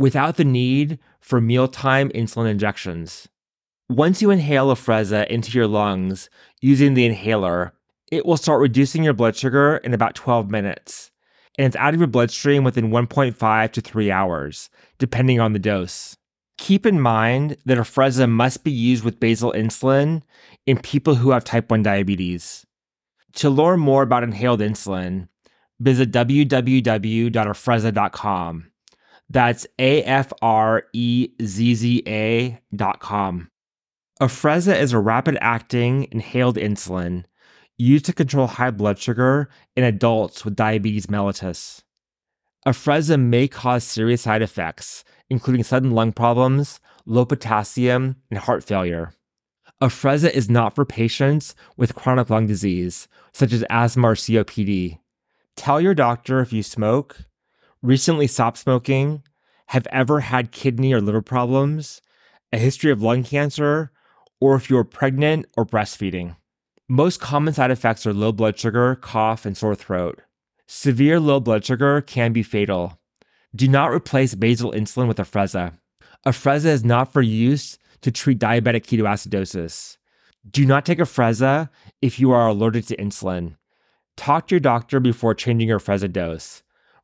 without 0.02 0.36
the 0.36 0.44
need 0.44 0.98
for 1.20 1.40
mealtime 1.40 2.10
insulin 2.10 2.50
injections. 2.50 3.28
Once 3.88 4.20
you 4.20 4.32
inhale 4.32 4.74
Afrezza 4.74 5.24
into 5.28 5.56
your 5.56 5.68
lungs 5.68 6.28
using 6.60 6.94
the 6.94 7.06
inhaler, 7.06 7.72
it 8.10 8.26
will 8.26 8.36
start 8.36 8.60
reducing 8.60 9.04
your 9.04 9.12
blood 9.12 9.36
sugar 9.36 9.76
in 9.84 9.94
about 9.94 10.16
12 10.16 10.50
minutes, 10.50 11.12
and 11.56 11.68
it's 11.68 11.76
out 11.76 11.94
of 11.94 12.00
your 12.00 12.08
bloodstream 12.08 12.64
within 12.64 12.90
1.5 12.90 13.70
to 13.70 13.80
3 13.80 14.10
hours, 14.10 14.70
depending 14.98 15.38
on 15.38 15.52
the 15.52 15.60
dose. 15.60 16.16
Keep 16.58 16.84
in 16.84 17.00
mind 17.00 17.56
that 17.64 17.78
Afrezza 17.78 18.28
must 18.28 18.64
be 18.64 18.72
used 18.72 19.04
with 19.04 19.20
basal 19.20 19.52
insulin 19.52 20.22
in 20.66 20.78
people 20.78 21.14
who 21.14 21.30
have 21.30 21.44
type 21.44 21.70
1 21.70 21.84
diabetes. 21.84 22.66
To 23.34 23.48
learn 23.48 23.78
more 23.78 24.02
about 24.02 24.24
inhaled 24.24 24.58
insulin, 24.58 25.28
visit 25.78 26.10
www.afrezza.com. 26.10 28.71
That's 29.32 29.66
A 29.78 30.02
F 30.02 30.30
R 30.42 30.84
E 30.92 31.30
Z 31.42 31.74
Z 31.74 32.02
A 32.06 32.60
dot 32.76 33.00
com. 33.00 33.48
Afrezza 34.20 34.78
is 34.78 34.92
a 34.92 34.98
rapid 34.98 35.38
acting 35.40 36.06
inhaled 36.12 36.56
insulin 36.56 37.24
used 37.78 38.04
to 38.04 38.12
control 38.12 38.46
high 38.46 38.70
blood 38.70 38.98
sugar 38.98 39.48
in 39.74 39.84
adults 39.84 40.44
with 40.44 40.54
diabetes 40.54 41.06
mellitus. 41.06 41.80
Afrezza 42.66 43.18
may 43.18 43.48
cause 43.48 43.84
serious 43.84 44.20
side 44.20 44.42
effects, 44.42 45.02
including 45.30 45.64
sudden 45.64 45.92
lung 45.92 46.12
problems, 46.12 46.78
low 47.06 47.24
potassium, 47.24 48.16
and 48.30 48.38
heart 48.38 48.62
failure. 48.62 49.14
Afrezza 49.82 50.30
is 50.30 50.50
not 50.50 50.74
for 50.74 50.84
patients 50.84 51.54
with 51.78 51.94
chronic 51.94 52.28
lung 52.28 52.46
disease, 52.46 53.08
such 53.32 53.54
as 53.54 53.64
asthma 53.70 54.10
or 54.10 54.14
COPD. 54.14 54.98
Tell 55.56 55.80
your 55.80 55.94
doctor 55.94 56.40
if 56.40 56.52
you 56.52 56.62
smoke, 56.62 57.24
recently 57.82 58.26
stopped 58.26 58.58
smoking, 58.58 59.22
have 59.66 59.86
ever 59.90 60.20
had 60.20 60.52
kidney 60.52 60.92
or 60.92 61.00
liver 61.00 61.22
problems, 61.22 62.00
a 62.52 62.58
history 62.58 62.90
of 62.90 63.02
lung 63.02 63.24
cancer, 63.24 63.90
or 64.40 64.54
if 64.54 64.68
you're 64.68 64.84
pregnant 64.84 65.46
or 65.56 65.64
breastfeeding. 65.64 66.36
Most 66.88 67.20
common 67.20 67.54
side 67.54 67.70
effects 67.70 68.06
are 68.06 68.12
low 68.12 68.32
blood 68.32 68.58
sugar, 68.58 68.96
cough, 68.96 69.46
and 69.46 69.56
sore 69.56 69.74
throat. 69.74 70.20
Severe 70.66 71.18
low 71.20 71.40
blood 71.40 71.64
sugar 71.64 72.00
can 72.00 72.32
be 72.32 72.42
fatal. 72.42 72.98
Do 73.54 73.68
not 73.68 73.92
replace 73.92 74.34
basal 74.34 74.72
insulin 74.72 75.08
with 75.08 75.18
Afrezza. 75.18 75.78
Afrezza 76.26 76.66
is 76.66 76.84
not 76.84 77.12
for 77.12 77.22
use 77.22 77.78
to 78.00 78.10
treat 78.10 78.38
diabetic 78.38 78.84
ketoacidosis. 78.84 79.96
Do 80.50 80.66
not 80.66 80.84
take 80.84 80.98
Afrezza 80.98 81.68
if 82.00 82.18
you 82.18 82.32
are 82.32 82.48
allergic 82.48 82.86
to 82.86 82.96
insulin. 82.96 83.56
Talk 84.16 84.48
to 84.48 84.56
your 84.56 84.60
doctor 84.60 85.00
before 85.00 85.34
changing 85.34 85.68
your 85.68 85.78
Afrezza 85.78 86.12
dose. 86.12 86.61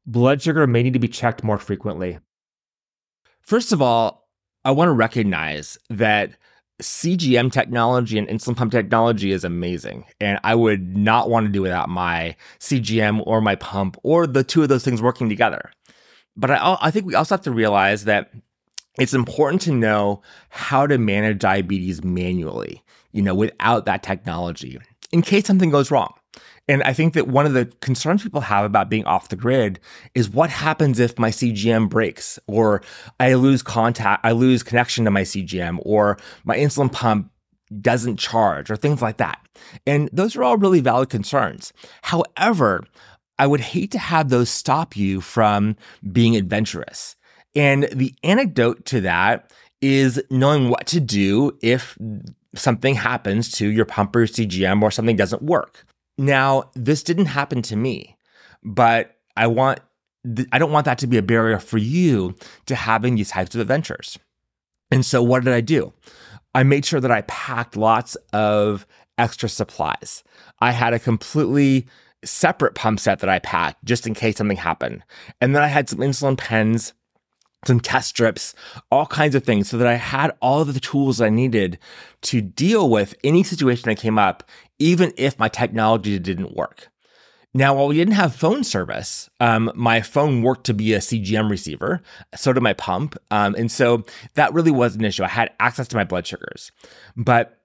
Blood 0.08 0.40
sugar 0.40 0.66
may 0.66 0.82
need 0.82 0.94
to 0.94 0.98
be 0.98 1.06
checked 1.06 1.44
more 1.44 1.58
frequently. 1.58 2.18
First 3.42 3.72
of 3.72 3.82
all, 3.82 4.26
I 4.64 4.70
want 4.70 4.88
to 4.88 4.92
recognize 4.92 5.76
that 5.90 6.32
CGM 6.80 7.52
technology 7.52 8.18
and 8.18 8.26
insulin 8.26 8.56
pump 8.56 8.72
technology 8.72 9.32
is 9.32 9.44
amazing. 9.44 10.06
And 10.18 10.40
I 10.42 10.54
would 10.54 10.96
not 10.96 11.28
want 11.28 11.44
to 11.44 11.52
do 11.52 11.60
without 11.60 11.90
my 11.90 12.36
CGM 12.58 13.22
or 13.26 13.42
my 13.42 13.56
pump 13.56 13.98
or 14.02 14.26
the 14.26 14.42
two 14.42 14.62
of 14.62 14.70
those 14.70 14.82
things 14.82 15.02
working 15.02 15.28
together. 15.28 15.70
But 16.36 16.52
I, 16.52 16.78
I 16.80 16.90
think 16.90 17.04
we 17.04 17.14
also 17.14 17.34
have 17.34 17.44
to 17.44 17.50
realize 17.50 18.04
that 18.04 18.32
it's 18.98 19.12
important 19.12 19.60
to 19.62 19.72
know 19.72 20.22
how 20.48 20.86
to 20.86 20.96
manage 20.96 21.38
diabetes 21.38 22.02
manually, 22.02 22.82
you 23.12 23.20
know, 23.20 23.34
without 23.34 23.84
that 23.84 24.02
technology 24.02 24.78
in 25.12 25.20
case 25.20 25.46
something 25.46 25.70
goes 25.70 25.90
wrong. 25.90 26.14
And 26.68 26.82
I 26.82 26.92
think 26.92 27.14
that 27.14 27.28
one 27.28 27.46
of 27.46 27.54
the 27.54 27.66
concerns 27.80 28.22
people 28.22 28.42
have 28.42 28.64
about 28.64 28.90
being 28.90 29.04
off 29.06 29.30
the 29.30 29.36
grid 29.36 29.80
is 30.14 30.28
what 30.28 30.50
happens 30.50 31.00
if 31.00 31.18
my 31.18 31.30
CGM 31.30 31.88
breaks 31.88 32.38
or 32.46 32.82
I 33.18 33.34
lose 33.34 33.62
contact, 33.62 34.24
I 34.24 34.32
lose 34.32 34.62
connection 34.62 35.06
to 35.06 35.10
my 35.10 35.22
CGM 35.22 35.78
or 35.82 36.18
my 36.44 36.56
insulin 36.56 36.92
pump 36.92 37.30
doesn't 37.80 38.18
charge 38.18 38.70
or 38.70 38.76
things 38.76 39.00
like 39.02 39.16
that. 39.16 39.40
And 39.86 40.08
those 40.12 40.36
are 40.36 40.42
all 40.42 40.56
really 40.56 40.80
valid 40.80 41.08
concerns. 41.08 41.72
However, 42.02 42.84
I 43.38 43.46
would 43.46 43.60
hate 43.60 43.90
to 43.92 43.98
have 43.98 44.28
those 44.28 44.50
stop 44.50 44.96
you 44.96 45.20
from 45.20 45.76
being 46.12 46.36
adventurous. 46.36 47.16
And 47.54 47.84
the 47.92 48.14
anecdote 48.22 48.84
to 48.86 49.00
that 49.02 49.52
is 49.80 50.22
knowing 50.30 50.70
what 50.70 50.86
to 50.88 51.00
do 51.00 51.56
if 51.62 51.96
something 52.54 52.94
happens 52.94 53.50
to 53.52 53.68
your 53.68 53.84
pump 53.84 54.14
or 54.16 54.26
CGM 54.26 54.82
or 54.82 54.90
something 54.90 55.16
doesn't 55.16 55.42
work. 55.42 55.84
Now, 56.18 56.70
this 56.74 57.02
didn't 57.02 57.26
happen 57.26 57.62
to 57.62 57.76
me, 57.76 58.16
but 58.62 59.16
I 59.36 59.46
want 59.46 59.80
I 60.52 60.58
don't 60.58 60.72
want 60.72 60.84
that 60.84 60.98
to 60.98 61.06
be 61.06 61.16
a 61.16 61.22
barrier 61.22 61.58
for 61.60 61.78
you 61.78 62.34
to 62.66 62.74
having 62.74 63.14
these 63.14 63.30
types 63.30 63.54
of 63.54 63.60
adventures. 63.60 64.18
And 64.90 65.06
so 65.06 65.22
what 65.22 65.44
did 65.44 65.54
I 65.54 65.60
do? 65.60 65.92
I 66.54 66.64
made 66.64 66.84
sure 66.84 67.00
that 67.00 67.10
I 67.10 67.22
packed 67.22 67.76
lots 67.76 68.16
of 68.32 68.84
extra 69.16 69.48
supplies. 69.48 70.24
I 70.60 70.72
had 70.72 70.92
a 70.92 70.98
completely 70.98 71.86
separate 72.24 72.74
pump 72.74 72.98
set 72.98 73.20
that 73.20 73.30
I 73.30 73.38
packed 73.38 73.84
just 73.84 74.06
in 74.06 74.14
case 74.14 74.36
something 74.36 74.56
happened. 74.56 75.04
And 75.40 75.54
then 75.54 75.62
I 75.62 75.68
had 75.68 75.88
some 75.88 76.00
insulin 76.00 76.36
pens 76.36 76.94
some 77.66 77.80
test 77.80 78.08
strips, 78.08 78.54
all 78.90 79.06
kinds 79.06 79.34
of 79.34 79.44
things, 79.44 79.68
so 79.68 79.78
that 79.78 79.86
I 79.86 79.94
had 79.94 80.32
all 80.40 80.60
of 80.60 80.72
the 80.72 80.80
tools 80.80 81.20
I 81.20 81.28
needed 81.28 81.78
to 82.22 82.40
deal 82.40 82.88
with 82.88 83.14
any 83.24 83.42
situation 83.42 83.88
that 83.88 83.98
came 83.98 84.18
up, 84.18 84.48
even 84.78 85.12
if 85.16 85.38
my 85.38 85.48
technology 85.48 86.18
didn't 86.18 86.56
work. 86.56 86.88
Now, 87.54 87.74
while 87.74 87.88
we 87.88 87.96
didn't 87.96 88.14
have 88.14 88.34
phone 88.34 88.62
service, 88.62 89.30
um, 89.40 89.72
my 89.74 90.02
phone 90.02 90.42
worked 90.42 90.66
to 90.66 90.74
be 90.74 90.92
a 90.92 90.98
CGM 90.98 91.50
receiver. 91.50 92.02
So 92.36 92.52
did 92.52 92.62
my 92.62 92.74
pump. 92.74 93.16
Um, 93.30 93.54
and 93.54 93.72
so 93.72 94.04
that 94.34 94.52
really 94.52 94.70
was 94.70 94.94
an 94.96 95.04
issue. 95.04 95.24
I 95.24 95.28
had 95.28 95.52
access 95.58 95.88
to 95.88 95.96
my 95.96 96.04
blood 96.04 96.26
sugars. 96.26 96.70
But 97.16 97.58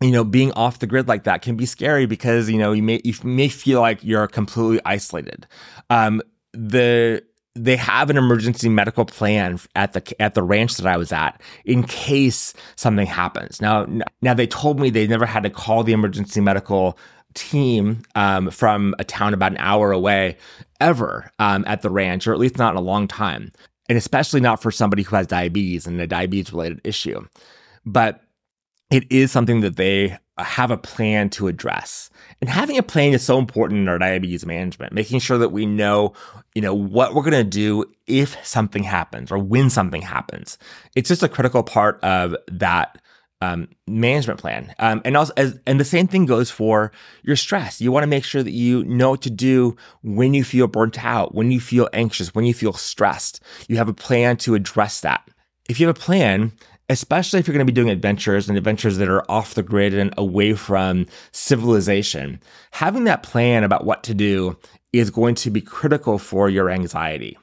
you 0.00 0.10
know, 0.10 0.24
being 0.24 0.50
off 0.52 0.78
the 0.78 0.86
grid 0.86 1.08
like 1.08 1.24
that 1.24 1.42
can 1.42 1.56
be 1.56 1.66
scary 1.66 2.06
because 2.06 2.48
you 2.48 2.56
know 2.56 2.72
you 2.72 2.82
may 2.82 3.02
you 3.04 3.14
may 3.22 3.48
feel 3.48 3.82
like 3.82 4.02
you're 4.02 4.26
completely 4.26 4.80
isolated. 4.86 5.46
Um, 5.90 6.22
the 6.52 7.22
they 7.54 7.76
have 7.76 8.10
an 8.10 8.16
emergency 8.16 8.68
medical 8.68 9.04
plan 9.04 9.58
at 9.74 9.92
the 9.92 10.22
at 10.22 10.34
the 10.34 10.42
ranch 10.42 10.76
that 10.76 10.86
I 10.86 10.96
was 10.96 11.12
at 11.12 11.40
in 11.64 11.82
case 11.82 12.54
something 12.76 13.06
happens. 13.06 13.60
Now, 13.60 13.86
now 14.22 14.34
they 14.34 14.46
told 14.46 14.78
me 14.78 14.90
they 14.90 15.06
never 15.06 15.26
had 15.26 15.42
to 15.42 15.50
call 15.50 15.82
the 15.82 15.92
emergency 15.92 16.40
medical 16.40 16.96
team 17.34 18.02
um, 18.14 18.50
from 18.50 18.94
a 18.98 19.04
town 19.04 19.34
about 19.34 19.52
an 19.52 19.58
hour 19.58 19.92
away 19.92 20.36
ever 20.80 21.30
um, 21.38 21.64
at 21.66 21.82
the 21.82 21.90
ranch, 21.90 22.26
or 22.26 22.32
at 22.32 22.38
least 22.38 22.58
not 22.58 22.72
in 22.72 22.78
a 22.78 22.82
long 22.82 23.08
time, 23.08 23.52
and 23.88 23.98
especially 23.98 24.40
not 24.40 24.62
for 24.62 24.70
somebody 24.70 25.02
who 25.02 25.16
has 25.16 25.26
diabetes 25.26 25.86
and 25.86 26.00
a 26.00 26.06
diabetes 26.06 26.52
related 26.52 26.80
issue. 26.84 27.24
But 27.84 28.22
it 28.90 29.10
is 29.10 29.30
something 29.30 29.60
that 29.60 29.76
they 29.76 30.18
have 30.44 30.70
a 30.70 30.76
plan 30.76 31.30
to 31.30 31.48
address. 31.48 32.10
And 32.40 32.48
having 32.48 32.78
a 32.78 32.82
plan 32.82 33.12
is 33.12 33.22
so 33.22 33.38
important 33.38 33.80
in 33.80 33.88
our 33.88 33.98
diabetes 33.98 34.46
management, 34.46 34.92
making 34.92 35.20
sure 35.20 35.38
that 35.38 35.50
we 35.50 35.66
know, 35.66 36.14
you 36.54 36.62
know, 36.62 36.74
what 36.74 37.14
we're 37.14 37.22
going 37.22 37.32
to 37.32 37.44
do 37.44 37.84
if 38.06 38.36
something 38.46 38.82
happens 38.82 39.30
or 39.30 39.38
when 39.38 39.70
something 39.70 40.02
happens. 40.02 40.58
It's 40.96 41.08
just 41.08 41.22
a 41.22 41.28
critical 41.28 41.62
part 41.62 42.02
of 42.02 42.34
that 42.48 42.98
um, 43.42 43.68
management 43.86 44.38
plan. 44.38 44.74
Um, 44.78 45.00
and 45.04 45.16
also, 45.16 45.32
as, 45.36 45.58
and 45.66 45.80
the 45.80 45.84
same 45.84 46.06
thing 46.06 46.26
goes 46.26 46.50
for 46.50 46.92
your 47.22 47.36
stress. 47.36 47.80
You 47.80 47.90
want 47.90 48.02
to 48.02 48.08
make 48.08 48.24
sure 48.24 48.42
that 48.42 48.50
you 48.50 48.84
know 48.84 49.10
what 49.10 49.22
to 49.22 49.30
do 49.30 49.76
when 50.02 50.34
you 50.34 50.44
feel 50.44 50.66
burnt 50.66 51.02
out, 51.02 51.34
when 51.34 51.50
you 51.50 51.60
feel 51.60 51.88
anxious, 51.92 52.34
when 52.34 52.44
you 52.44 52.54
feel 52.54 52.72
stressed. 52.72 53.42
You 53.68 53.76
have 53.76 53.88
a 53.88 53.94
plan 53.94 54.36
to 54.38 54.54
address 54.54 55.00
that. 55.00 55.26
If 55.68 55.80
you 55.80 55.86
have 55.86 55.96
a 55.96 56.00
plan, 56.00 56.52
especially 56.90 57.38
if 57.38 57.46
you're 57.46 57.54
going 57.54 57.64
to 57.64 57.72
be 57.72 57.74
doing 57.74 57.88
adventures 57.88 58.48
and 58.48 58.58
adventures 58.58 58.98
that 58.98 59.08
are 59.08 59.24
off 59.30 59.54
the 59.54 59.62
grid 59.62 59.94
and 59.94 60.12
away 60.18 60.54
from 60.54 61.06
civilization, 61.30 62.40
having 62.72 63.04
that 63.04 63.22
plan 63.22 63.62
about 63.62 63.84
what 63.84 64.02
to 64.02 64.12
do 64.12 64.58
is 64.92 65.08
going 65.08 65.36
to 65.36 65.50
be 65.50 65.60
critical 65.60 66.18
for 66.18 66.50
your 66.50 66.68
anxiety. 66.68 67.38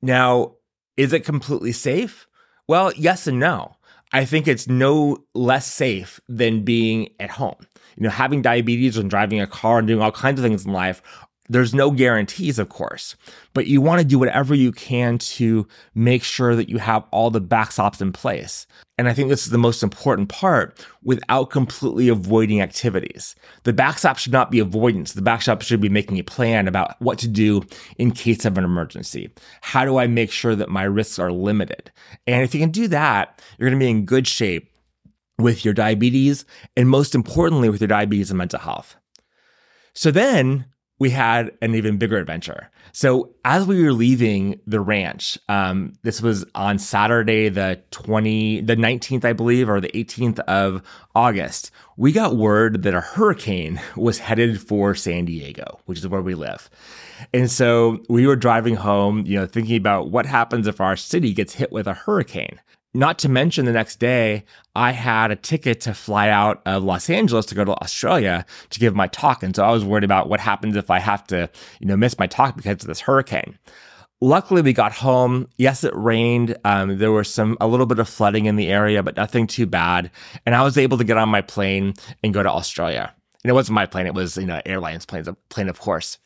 Now, 0.00 0.54
is 0.96 1.12
it 1.12 1.24
completely 1.24 1.72
safe? 1.72 2.28
Well, 2.68 2.92
yes 2.92 3.26
and 3.26 3.40
no. 3.40 3.74
I 4.12 4.24
think 4.24 4.46
it's 4.46 4.68
no 4.68 5.18
less 5.34 5.66
safe 5.66 6.20
than 6.28 6.62
being 6.64 7.08
at 7.18 7.30
home. 7.30 7.66
You 7.96 8.04
know, 8.04 8.10
having 8.10 8.40
diabetes 8.40 8.96
and 8.96 9.10
driving 9.10 9.40
a 9.40 9.48
car 9.48 9.80
and 9.80 9.88
doing 9.88 10.00
all 10.00 10.12
kinds 10.12 10.38
of 10.38 10.44
things 10.44 10.64
in 10.64 10.72
life 10.72 11.02
there's 11.48 11.74
no 11.74 11.90
guarantees, 11.90 12.58
of 12.58 12.68
course, 12.68 13.16
but 13.54 13.66
you 13.66 13.80
want 13.80 14.00
to 14.00 14.06
do 14.06 14.18
whatever 14.18 14.54
you 14.54 14.72
can 14.72 15.18
to 15.18 15.66
make 15.94 16.24
sure 16.24 16.56
that 16.56 16.68
you 16.68 16.78
have 16.78 17.04
all 17.10 17.30
the 17.30 17.40
backstops 17.40 18.00
in 18.00 18.12
place. 18.12 18.66
And 18.98 19.08
I 19.08 19.12
think 19.12 19.28
this 19.28 19.44
is 19.44 19.52
the 19.52 19.58
most 19.58 19.82
important 19.82 20.28
part 20.28 20.84
without 21.02 21.50
completely 21.50 22.08
avoiding 22.08 22.62
activities. 22.62 23.34
The 23.64 23.72
backstop 23.72 24.16
should 24.18 24.32
not 24.32 24.50
be 24.50 24.58
avoidance. 24.58 25.12
The 25.12 25.22
backstop 25.22 25.62
should 25.62 25.80
be 25.80 25.88
making 25.88 26.18
a 26.18 26.24
plan 26.24 26.66
about 26.66 27.00
what 27.00 27.18
to 27.18 27.28
do 27.28 27.62
in 27.98 28.10
case 28.10 28.44
of 28.44 28.56
an 28.56 28.64
emergency. 28.64 29.30
How 29.60 29.84
do 29.84 29.98
I 29.98 30.06
make 30.06 30.32
sure 30.32 30.54
that 30.54 30.70
my 30.70 30.84
risks 30.84 31.18
are 31.18 31.30
limited? 31.30 31.90
And 32.26 32.42
if 32.42 32.54
you 32.54 32.60
can 32.60 32.70
do 32.70 32.88
that, 32.88 33.40
you're 33.58 33.68
going 33.68 33.78
to 33.78 33.84
be 33.84 33.90
in 33.90 34.06
good 34.06 34.26
shape 34.26 34.70
with 35.38 35.64
your 35.64 35.74
diabetes 35.74 36.46
and 36.76 36.88
most 36.88 37.14
importantly, 37.14 37.68
with 37.68 37.82
your 37.82 37.88
diabetes 37.88 38.30
and 38.30 38.38
mental 38.38 38.60
health. 38.60 38.96
So 39.92 40.10
then 40.10 40.66
we 40.98 41.10
had 41.10 41.52
an 41.60 41.74
even 41.74 41.98
bigger 41.98 42.16
adventure. 42.16 42.70
So 42.92 43.34
as 43.44 43.66
we 43.66 43.82
were 43.82 43.92
leaving 43.92 44.58
the 44.66 44.80
ranch, 44.80 45.38
um, 45.48 45.92
this 46.02 46.22
was 46.22 46.46
on 46.54 46.78
Saturday, 46.78 47.50
the 47.50 47.82
20, 47.90 48.62
the 48.62 48.76
19th, 48.76 49.24
I 49.24 49.34
believe, 49.34 49.68
or 49.68 49.80
the 49.80 49.90
18th 49.90 50.38
of 50.40 50.82
August, 51.14 51.70
we 51.98 52.12
got 52.12 52.36
word 52.36 52.82
that 52.84 52.94
a 52.94 53.00
hurricane 53.00 53.80
was 53.96 54.18
headed 54.18 54.60
for 54.60 54.94
San 54.94 55.26
Diego, 55.26 55.80
which 55.84 55.98
is 55.98 56.08
where 56.08 56.22
we 56.22 56.34
live. 56.34 56.70
And 57.34 57.50
so 57.50 58.02
we 58.08 58.26
were 58.26 58.36
driving 58.36 58.76
home, 58.76 59.24
you 59.26 59.38
know, 59.38 59.46
thinking 59.46 59.76
about 59.76 60.10
what 60.10 60.24
happens 60.24 60.66
if 60.66 60.80
our 60.80 60.96
city 60.96 61.34
gets 61.34 61.54
hit 61.54 61.70
with 61.72 61.86
a 61.86 61.94
hurricane. 61.94 62.60
Not 62.96 63.18
to 63.18 63.28
mention 63.28 63.66
the 63.66 63.72
next 63.72 63.96
day, 63.96 64.46
I 64.74 64.92
had 64.92 65.30
a 65.30 65.36
ticket 65.36 65.82
to 65.82 65.92
fly 65.92 66.30
out 66.30 66.62
of 66.64 66.82
Los 66.82 67.10
Angeles 67.10 67.44
to 67.46 67.54
go 67.54 67.62
to 67.62 67.78
Australia 67.82 68.46
to 68.70 68.80
give 68.80 68.94
my 68.94 69.06
talk. 69.08 69.42
And 69.42 69.54
so 69.54 69.62
I 69.62 69.70
was 69.70 69.84
worried 69.84 70.02
about 70.02 70.30
what 70.30 70.40
happens 70.40 70.76
if 70.76 70.90
I 70.90 70.98
have 70.98 71.26
to, 71.26 71.50
you 71.78 71.86
know, 71.86 71.96
miss 71.98 72.18
my 72.18 72.26
talk 72.26 72.56
because 72.56 72.80
of 72.80 72.86
this 72.86 73.00
hurricane. 73.00 73.58
Luckily, 74.22 74.62
we 74.62 74.72
got 74.72 74.92
home. 74.92 75.46
Yes, 75.58 75.84
it 75.84 75.94
rained. 75.94 76.56
Um, 76.64 76.96
there 76.96 77.12
was 77.12 77.30
some 77.30 77.58
a 77.60 77.68
little 77.68 77.84
bit 77.84 77.98
of 77.98 78.08
flooding 78.08 78.46
in 78.46 78.56
the 78.56 78.68
area, 78.68 79.02
but 79.02 79.18
nothing 79.18 79.46
too 79.46 79.66
bad. 79.66 80.10
And 80.46 80.54
I 80.54 80.62
was 80.62 80.78
able 80.78 80.96
to 80.96 81.04
get 81.04 81.18
on 81.18 81.28
my 81.28 81.42
plane 81.42 81.92
and 82.24 82.32
go 82.32 82.42
to 82.42 82.50
Australia. 82.50 83.12
And 83.44 83.50
it 83.50 83.52
wasn't 83.52 83.74
my 83.74 83.84
plane; 83.84 84.06
it 84.06 84.14
was 84.14 84.38
you 84.38 84.46
know 84.46 84.62
airlines 84.64 85.04
plane, 85.04 85.26
plane 85.50 85.68
of 85.68 85.80
course. 85.80 86.18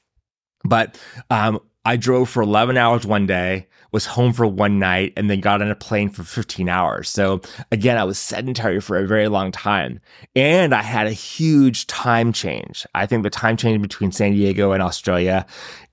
But 0.63 0.97
um, 1.31 1.59
I 1.85 1.97
drove 1.97 2.29
for 2.29 2.43
11 2.43 2.77
hours 2.77 3.07
one 3.07 3.27
day, 3.27 3.66
was 3.90 4.05
home 4.05 4.33
for 4.33 4.47
one 4.47 4.79
night, 4.79 5.14
and 5.16 5.31
then 5.31 5.40
got 5.40 5.62
on 5.62 5.71
a 5.71 5.75
plane 5.75 6.11
for 6.11 6.23
15 6.23 6.69
hours. 6.69 7.09
So 7.09 7.40
again, 7.73 7.97
I 7.97 8.05
was 8.05 8.19
sedentary 8.19 8.81
for 8.81 8.99
a 8.99 9.07
very 9.07 9.29
long 9.29 9.51
time. 9.51 10.01
And 10.37 10.75
I 10.75 10.83
had 10.83 11.07
a 11.07 11.12
huge 11.12 11.87
time 11.87 12.33
change. 12.33 12.87
I 12.95 13.07
think 13.07 13.23
the 13.23 13.31
time 13.31 13.57
change 13.57 13.81
between 13.81 14.12
San 14.12 14.33
Diego 14.33 14.73
and 14.73 14.83
Australia 14.83 15.47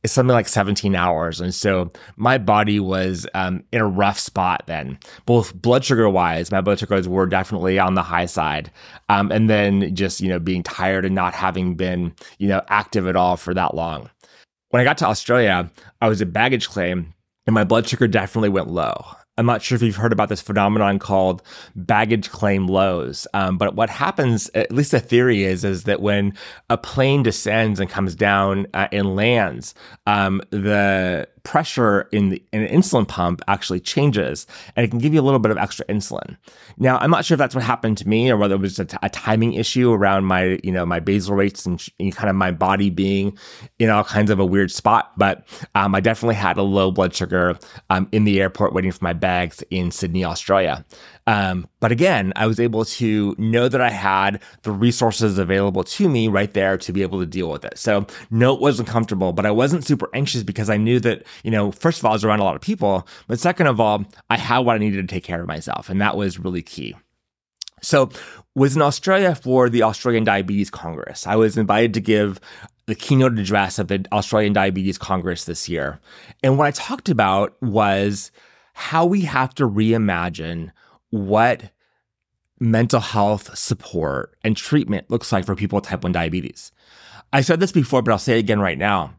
is 0.03 0.11
something 0.11 0.33
like 0.33 0.47
17 0.47 0.93
hours. 0.93 1.39
And 1.41 1.55
so 1.55 1.91
my 2.17 2.37
body 2.37 2.79
was 2.79 3.25
um, 3.33 3.63
in 3.71 3.81
a 3.81 3.87
rough 3.87 4.19
spot 4.19 4.63
then, 4.67 4.99
both 5.25 5.53
blood 5.55 5.85
sugar 5.85 6.09
wise, 6.09 6.51
my 6.51 6.61
blood 6.61 6.79
sugars 6.79 7.07
were 7.07 7.25
definitely 7.25 7.79
on 7.79 7.95
the 7.95 8.03
high 8.03 8.25
side. 8.25 8.71
Um, 9.09 9.31
and 9.31 9.49
then 9.49 9.95
just, 9.95 10.21
you 10.21 10.27
know, 10.27 10.39
being 10.39 10.63
tired 10.63 11.05
and 11.05 11.15
not 11.15 11.33
having 11.33 11.75
been, 11.75 12.13
you 12.37 12.47
know, 12.47 12.61
active 12.67 13.07
at 13.07 13.15
all 13.15 13.37
for 13.37 13.53
that 13.53 13.73
long. 13.73 14.09
When 14.69 14.81
I 14.81 14.83
got 14.83 14.97
to 14.99 15.05
Australia, 15.05 15.71
I 16.01 16.09
was 16.09 16.19
a 16.21 16.25
baggage 16.25 16.67
claim 16.67 17.13
and 17.45 17.53
my 17.53 17.63
blood 17.63 17.87
sugar 17.87 18.07
definitely 18.07 18.49
went 18.49 18.69
low. 18.69 19.05
I'm 19.37 19.45
not 19.45 19.61
sure 19.61 19.75
if 19.75 19.83
you've 19.83 19.95
heard 19.95 20.11
about 20.11 20.29
this 20.29 20.41
phenomenon 20.41 20.97
called 20.97 21.43
baggage 21.75 22.29
claim 22.31 22.67
lows. 22.67 23.27
Um, 23.33 23.57
but 23.57 23.75
what 23.75 23.89
happens, 23.89 24.49
at 24.55 24.71
least 24.71 24.91
the 24.91 24.99
theory 24.99 25.43
is, 25.43 25.63
is 25.63 25.83
that 25.83 26.01
when 26.01 26.33
a 26.69 26.77
plane 26.77 27.23
descends 27.23 27.79
and 27.79 27.89
comes 27.89 28.15
down 28.15 28.65
uh, 28.73 28.87
and 28.91 29.15
lands, 29.15 29.75
um, 30.07 30.41
the 30.49 31.29
pressure 31.47 32.09
in, 32.11 32.27
the, 32.27 32.43
in 32.51 32.61
an 32.61 32.67
insulin 32.67 33.07
pump 33.07 33.41
actually 33.47 33.79
changes 33.79 34.45
and 34.75 34.83
it 34.85 34.89
can 34.89 34.99
give 34.99 35.13
you 35.13 35.21
a 35.21 35.23
little 35.23 35.39
bit 35.39 35.49
of 35.49 35.57
extra 35.57 35.85
insulin. 35.85 36.35
Now, 36.77 36.97
I'm 36.97 37.09
not 37.09 37.23
sure 37.23 37.35
if 37.35 37.39
that's 37.39 37.55
what 37.55 37.63
happened 37.63 37.97
to 37.99 38.07
me 38.07 38.29
or 38.29 38.35
whether 38.35 38.55
it 38.55 38.59
was 38.59 38.77
a, 38.79 38.83
t- 38.83 38.97
a 39.01 39.09
timing 39.09 39.53
issue 39.53 39.93
around 39.93 40.25
my, 40.25 40.59
you 40.61 40.73
know, 40.73 40.85
my 40.85 40.99
basal 40.99 41.35
rates 41.35 41.65
and, 41.65 41.79
sh- 41.79 41.89
and, 42.01 42.13
kind 42.13 42.29
of 42.29 42.35
my 42.35 42.51
body 42.51 42.89
being 42.89 43.37
in 43.79 43.89
all 43.89 44.03
kinds 44.03 44.29
of 44.29 44.39
a 44.39 44.45
weird 44.45 44.71
spot. 44.71 45.13
But 45.15 45.47
um, 45.73 45.95
I 45.95 46.01
definitely 46.01 46.35
had 46.35 46.57
a 46.57 46.63
low 46.63 46.91
blood 46.91 47.15
sugar 47.15 47.57
um, 47.89 48.09
in 48.11 48.25
the 48.25 48.41
airport 48.41 48.73
waiting 48.73 48.91
for 48.91 49.05
my 49.05 49.13
bags 49.13 49.63
in 49.69 49.89
Sydney, 49.91 50.25
Australia. 50.25 50.83
Um, 51.27 51.67
but 51.81 51.91
again, 51.91 52.31
I 52.37 52.47
was 52.47 52.57
able 52.57 52.85
to 52.85 53.35
know 53.37 53.67
that 53.67 53.81
I 53.81 53.89
had 53.89 54.41
the 54.63 54.71
resources 54.71 55.37
available 55.37 55.83
to 55.83 56.07
me 56.07 56.29
right 56.29 56.51
there 56.53 56.77
to 56.77 56.93
be 56.93 57.01
able 57.01 57.19
to 57.19 57.25
deal 57.25 57.49
with 57.51 57.65
it. 57.65 57.77
So 57.77 58.07
no, 58.31 58.55
it 58.55 58.61
wasn't 58.61 58.87
comfortable, 58.87 59.33
but 59.33 59.45
I 59.45 59.51
wasn't 59.51 59.85
super 59.85 60.09
anxious 60.13 60.43
because 60.43 60.69
I 60.69 60.77
knew 60.77 61.01
that, 61.01 61.23
you 61.43 61.51
know, 61.51 61.71
first 61.73 61.99
of 61.99 62.05
all, 62.05 62.11
I 62.11 62.15
was 62.15 62.23
around 62.23 62.39
a 62.39 62.45
lot 62.45 62.55
of 62.55 62.61
people, 62.61 63.05
but 63.27 63.39
second 63.39 63.67
of 63.67 63.81
all, 63.81 64.05
I 64.29 64.37
had 64.37 64.59
what 64.59 64.75
I 64.75 64.79
needed 64.79 65.07
to 65.07 65.13
take 65.13 65.25
care 65.25 65.41
of 65.41 65.47
myself. 65.47 65.89
And 65.89 65.99
that 65.99 66.15
was 66.15 66.39
really 66.39 66.61
key. 66.61 66.95
So 67.81 68.09
was 68.55 68.75
in 68.75 68.81
Australia 68.81 69.35
for 69.35 69.69
the 69.69 69.83
Australian 69.83 70.23
Diabetes 70.23 70.69
Congress. 70.69 71.27
I 71.27 71.35
was 71.35 71.57
invited 71.57 71.93
to 71.95 72.01
give 72.01 72.39
the 72.85 72.95
keynote 72.95 73.37
address 73.37 73.79
of 73.79 73.89
the 73.89 74.05
Australian 74.13 74.53
Diabetes 74.53 74.97
Congress 74.97 75.43
this 75.43 75.67
year. 75.67 75.99
And 76.41 76.57
what 76.57 76.67
I 76.67 76.71
talked 76.71 77.09
about 77.09 77.61
was 77.61 78.31
how 78.73 79.05
we 79.05 79.21
have 79.21 79.53
to 79.55 79.67
reimagine 79.67 80.71
what 81.09 81.71
mental 82.59 82.99
health 82.99 83.57
support 83.57 84.35
and 84.43 84.57
treatment 84.57 85.09
looks 85.09 85.31
like 85.31 85.45
for 85.45 85.55
people 85.55 85.77
with 85.77 85.85
type 85.85 86.03
1 86.03 86.11
diabetes. 86.11 86.71
I 87.31 87.41
said 87.41 87.59
this 87.59 87.71
before, 87.71 88.01
but 88.01 88.11
I'll 88.11 88.17
say 88.17 88.37
it 88.37 88.39
again 88.39 88.59
right 88.59 88.77
now. 88.77 89.13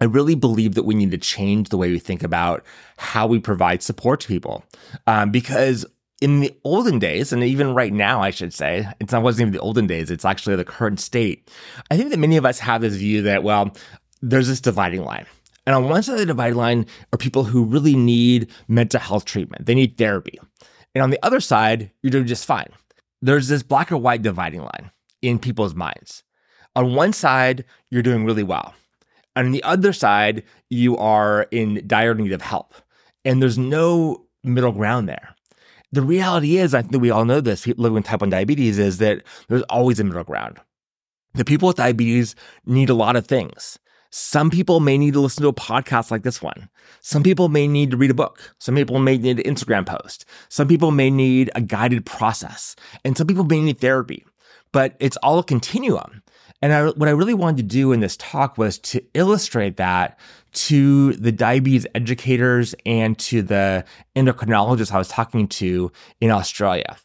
I 0.00 0.04
really 0.04 0.34
believe 0.34 0.74
that 0.74 0.84
we 0.84 0.94
need 0.94 1.10
to 1.12 1.18
change 1.18 1.68
the 1.68 1.78
way 1.78 1.90
we 1.90 1.98
think 1.98 2.22
about 2.22 2.64
how 2.98 3.26
we 3.26 3.38
provide 3.38 3.82
support 3.82 4.20
to 4.20 4.28
people. 4.28 4.64
Um, 5.06 5.30
because 5.30 5.86
in 6.20 6.40
the 6.40 6.54
olden 6.64 6.98
days, 6.98 7.32
and 7.32 7.42
even 7.42 7.74
right 7.74 7.92
now, 7.92 8.20
I 8.20 8.30
should 8.30 8.52
say, 8.52 8.86
it's 9.00 9.12
not 9.12 9.22
wasn't 9.22 9.42
even 9.42 9.52
the 9.52 9.60
olden 9.60 9.86
days, 9.86 10.10
it's 10.10 10.24
actually 10.24 10.56
the 10.56 10.64
current 10.64 11.00
state. 11.00 11.50
I 11.90 11.96
think 11.96 12.10
that 12.10 12.18
many 12.18 12.36
of 12.36 12.44
us 12.44 12.58
have 12.58 12.80
this 12.80 12.96
view 12.96 13.22
that, 13.22 13.42
well, 13.42 13.74
there's 14.22 14.48
this 14.48 14.60
dividing 14.60 15.04
line. 15.04 15.26
And 15.66 15.74
on 15.74 15.88
one 15.88 16.02
side 16.02 16.14
of 16.14 16.20
the 16.20 16.26
dividing 16.26 16.56
line 16.56 16.86
are 17.12 17.18
people 17.18 17.44
who 17.44 17.64
really 17.64 17.96
need 17.96 18.50
mental 18.68 19.00
health 19.00 19.24
treatment. 19.24 19.66
They 19.66 19.74
need 19.74 19.98
therapy. 19.98 20.38
And 20.96 21.02
on 21.02 21.10
the 21.10 21.22
other 21.22 21.40
side, 21.40 21.90
you're 22.00 22.10
doing 22.10 22.26
just 22.26 22.46
fine. 22.46 22.70
There's 23.20 23.48
this 23.48 23.62
black 23.62 23.92
or 23.92 23.98
white 23.98 24.22
dividing 24.22 24.62
line 24.62 24.90
in 25.20 25.38
people's 25.38 25.74
minds. 25.74 26.22
On 26.74 26.94
one 26.94 27.12
side, 27.12 27.66
you're 27.90 28.02
doing 28.02 28.24
really 28.24 28.42
well. 28.42 28.72
And 29.34 29.44
on 29.44 29.52
the 29.52 29.62
other 29.62 29.92
side, 29.92 30.42
you 30.70 30.96
are 30.96 31.48
in 31.50 31.86
dire 31.86 32.14
need 32.14 32.32
of 32.32 32.40
help. 32.40 32.72
And 33.26 33.42
there's 33.42 33.58
no 33.58 34.24
middle 34.42 34.72
ground 34.72 35.06
there. 35.06 35.34
The 35.92 36.00
reality 36.00 36.56
is, 36.56 36.72
I 36.72 36.80
think 36.80 37.02
we 37.02 37.10
all 37.10 37.26
know 37.26 37.42
this, 37.42 37.66
living 37.66 37.92
with 37.92 38.06
type 38.06 38.22
1 38.22 38.30
diabetes, 38.30 38.78
is 38.78 38.96
that 38.96 39.22
there's 39.48 39.64
always 39.64 40.00
a 40.00 40.04
middle 40.04 40.24
ground. 40.24 40.58
The 41.34 41.44
people 41.44 41.66
with 41.68 41.76
diabetes 41.76 42.34
need 42.64 42.88
a 42.88 42.94
lot 42.94 43.16
of 43.16 43.26
things. 43.26 43.78
Some 44.18 44.48
people 44.48 44.80
may 44.80 44.96
need 44.96 45.12
to 45.12 45.20
listen 45.20 45.42
to 45.42 45.50
a 45.50 45.52
podcast 45.52 46.10
like 46.10 46.22
this 46.22 46.40
one. 46.40 46.70
Some 47.02 47.22
people 47.22 47.50
may 47.50 47.68
need 47.68 47.90
to 47.90 47.98
read 47.98 48.10
a 48.10 48.14
book. 48.14 48.54
Some 48.58 48.74
people 48.74 48.98
may 48.98 49.18
need 49.18 49.40
an 49.40 49.54
Instagram 49.54 49.84
post. 49.84 50.24
Some 50.48 50.68
people 50.68 50.90
may 50.90 51.10
need 51.10 51.50
a 51.54 51.60
guided 51.60 52.06
process. 52.06 52.74
And 53.04 53.14
some 53.14 53.26
people 53.26 53.44
may 53.44 53.60
need 53.60 53.78
therapy. 53.78 54.24
But 54.72 54.96
it's 55.00 55.18
all 55.18 55.38
a 55.38 55.44
continuum. 55.44 56.22
And 56.62 56.72
I, 56.72 56.86
what 56.86 57.10
I 57.10 57.12
really 57.12 57.34
wanted 57.34 57.58
to 57.58 57.62
do 57.64 57.92
in 57.92 58.00
this 58.00 58.16
talk 58.16 58.56
was 58.56 58.78
to 58.78 59.04
illustrate 59.12 59.76
that 59.76 60.18
to 60.52 61.12
the 61.12 61.30
diabetes 61.30 61.86
educators 61.94 62.74
and 62.86 63.18
to 63.18 63.42
the 63.42 63.84
endocrinologists 64.16 64.92
I 64.92 64.98
was 64.98 65.08
talking 65.08 65.46
to 65.48 65.92
in 66.22 66.30
Australia. 66.30 66.96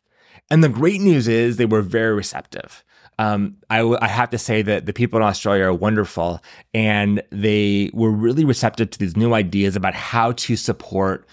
And 0.50 0.64
the 0.64 0.70
great 0.70 1.02
news 1.02 1.28
is 1.28 1.58
they 1.58 1.66
were 1.66 1.82
very 1.82 2.16
receptive 2.16 2.86
um, 3.22 3.56
I, 3.70 3.82
I 4.02 4.08
have 4.08 4.32
to 4.32 4.40
say 4.40 4.64
that 4.64 4.88
the 4.88 4.94
people 4.94 5.18
in 5.20 5.24
Australia 5.24 5.66
are 5.66 5.74
wonderful 5.74 6.42
and 6.74 7.22
they 7.30 7.92
were 7.94 8.10
really 8.10 8.44
receptive 8.44 8.90
to 8.90 8.98
these 8.98 9.16
new 9.16 9.36
ideas 9.36 9.76
about 9.76 9.94
how 9.94 10.32
to 10.32 10.56
support 10.56 11.28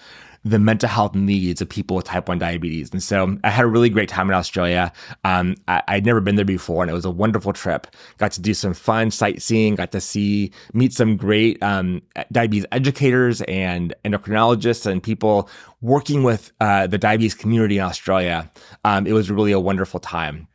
the 0.45 0.59
mental 0.59 0.87
health 0.87 1.15
needs 1.15 1.61
of 1.61 1.67
people 1.67 1.95
with 1.95 2.05
type 2.05 2.29
1 2.29 2.37
diabetes. 2.37 2.91
And 2.91 3.01
so 3.01 3.37
I 3.43 3.49
had 3.49 3.65
a 3.65 3.67
really 3.67 3.89
great 3.89 4.07
time 4.07 4.29
in 4.29 4.35
Australia. 4.35 4.93
Um, 5.23 5.55
I, 5.67 5.95
would 5.95 6.05
never 6.05 6.21
been 6.21 6.35
there 6.35 6.45
before, 6.45 6.83
and 6.83 6.91
it 6.91 6.93
was 6.93 7.05
a 7.05 7.11
wonderful 7.11 7.53
trip. 7.53 7.87
Got 8.19 8.33
to 8.33 8.41
do 8.41 8.53
some 8.53 8.75
fun 8.75 9.09
sightseeing, 9.09 9.73
got 9.73 9.91
to 9.91 9.99
see, 9.99 10.51
meet 10.73 10.93
some 10.93 11.17
great 11.17 11.61
um, 11.63 12.03
diabetes 12.31 12.67
educators 12.71 13.41
and 13.41 13.95
endocrinologists 14.05 14.85
and 14.85 15.01
people 15.01 15.49
working 15.81 16.21
with 16.21 16.51
uh, 16.61 16.85
the 16.85 16.99
diabetes 16.99 17.33
community 17.33 17.79
in 17.79 17.83
Australia. 17.83 18.49
Um, 18.85 19.07
it 19.07 19.13
was 19.13 19.31
really 19.31 19.51
a 19.51 19.59
wonderful 19.59 19.99
time. 19.99 20.48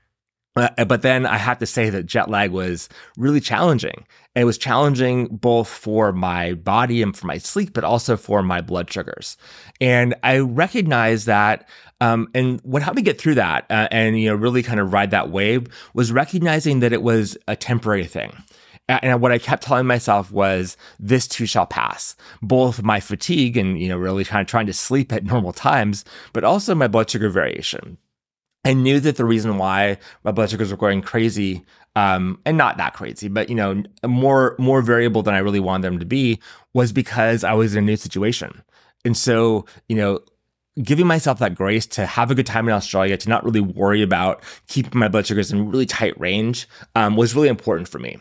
Uh, 0.56 0.84
but 0.84 1.02
then 1.02 1.26
I 1.26 1.36
have 1.36 1.58
to 1.58 1.66
say 1.66 1.90
that 1.90 2.06
jet 2.06 2.30
lag 2.30 2.52
was 2.52 2.88
really 3.16 3.40
challenging. 3.40 4.06
It 4.36 4.44
was 4.44 4.56
challenging 4.56 5.26
both 5.26 5.68
for 5.68 6.12
my 6.12 6.54
body 6.54 7.02
and 7.02 7.16
for 7.16 7.26
my 7.26 7.38
sleep, 7.38 7.72
but 7.72 7.84
also 7.84 8.16
for 8.16 8.42
my 8.42 8.60
blood 8.60 8.92
sugars. 8.92 9.36
And 9.80 10.14
I 10.22 10.38
recognized 10.38 11.26
that. 11.26 11.68
Um, 12.00 12.28
and 12.34 12.60
what 12.62 12.82
helped 12.82 12.96
me 12.96 13.02
get 13.02 13.20
through 13.20 13.36
that 13.36 13.66
uh, 13.70 13.88
and 13.90 14.20
you 14.20 14.28
know 14.28 14.34
really 14.34 14.62
kind 14.62 14.80
of 14.80 14.92
ride 14.92 15.12
that 15.12 15.30
wave 15.30 15.68
was 15.94 16.12
recognizing 16.12 16.80
that 16.80 16.92
it 16.92 17.02
was 17.02 17.36
a 17.48 17.56
temporary 17.56 18.04
thing. 18.04 18.32
And 18.86 19.22
what 19.22 19.32
I 19.32 19.38
kept 19.38 19.62
telling 19.62 19.86
myself 19.86 20.30
was, 20.30 20.76
this 21.00 21.26
too 21.26 21.46
shall 21.46 21.64
pass. 21.64 22.16
Both 22.42 22.82
my 22.82 23.00
fatigue 23.00 23.56
and, 23.56 23.80
you 23.80 23.88
know, 23.88 23.96
really 23.96 24.24
kind 24.24 24.42
of 24.42 24.46
trying 24.46 24.66
to 24.66 24.74
sleep 24.74 25.10
at 25.10 25.24
normal 25.24 25.54
times, 25.54 26.04
but 26.34 26.44
also 26.44 26.74
my 26.74 26.86
blood 26.86 27.08
sugar 27.08 27.30
variation. 27.30 27.96
I 28.64 28.72
knew 28.72 29.00
that 29.00 29.16
the 29.16 29.24
reason 29.24 29.58
why 29.58 29.98
my 30.24 30.32
blood 30.32 30.50
sugars 30.50 30.70
were 30.70 30.76
going 30.76 31.02
crazy, 31.02 31.64
um, 31.96 32.40
and 32.46 32.56
not 32.56 32.76
that 32.78 32.94
crazy, 32.94 33.28
but 33.28 33.48
you 33.48 33.54
know, 33.54 33.82
more 34.06 34.56
more 34.58 34.82
variable 34.82 35.22
than 35.22 35.34
I 35.34 35.38
really 35.38 35.60
wanted 35.60 35.82
them 35.86 35.98
to 35.98 36.06
be, 36.06 36.40
was 36.72 36.92
because 36.92 37.44
I 37.44 37.52
was 37.52 37.74
in 37.74 37.84
a 37.84 37.86
new 37.86 37.96
situation. 37.96 38.62
And 39.04 39.16
so, 39.16 39.66
you 39.88 39.96
know, 39.96 40.20
giving 40.82 41.06
myself 41.06 41.38
that 41.40 41.54
grace 41.54 41.86
to 41.86 42.06
have 42.06 42.30
a 42.30 42.34
good 42.34 42.46
time 42.46 42.68
in 42.68 42.74
Australia, 42.74 43.16
to 43.18 43.28
not 43.28 43.44
really 43.44 43.60
worry 43.60 44.02
about 44.02 44.42
keeping 44.66 44.98
my 44.98 45.08
blood 45.08 45.26
sugars 45.26 45.52
in 45.52 45.70
really 45.70 45.86
tight 45.86 46.18
range, 46.18 46.66
um, 46.94 47.16
was 47.16 47.34
really 47.34 47.48
important 47.48 47.88
for 47.88 47.98
me 47.98 48.18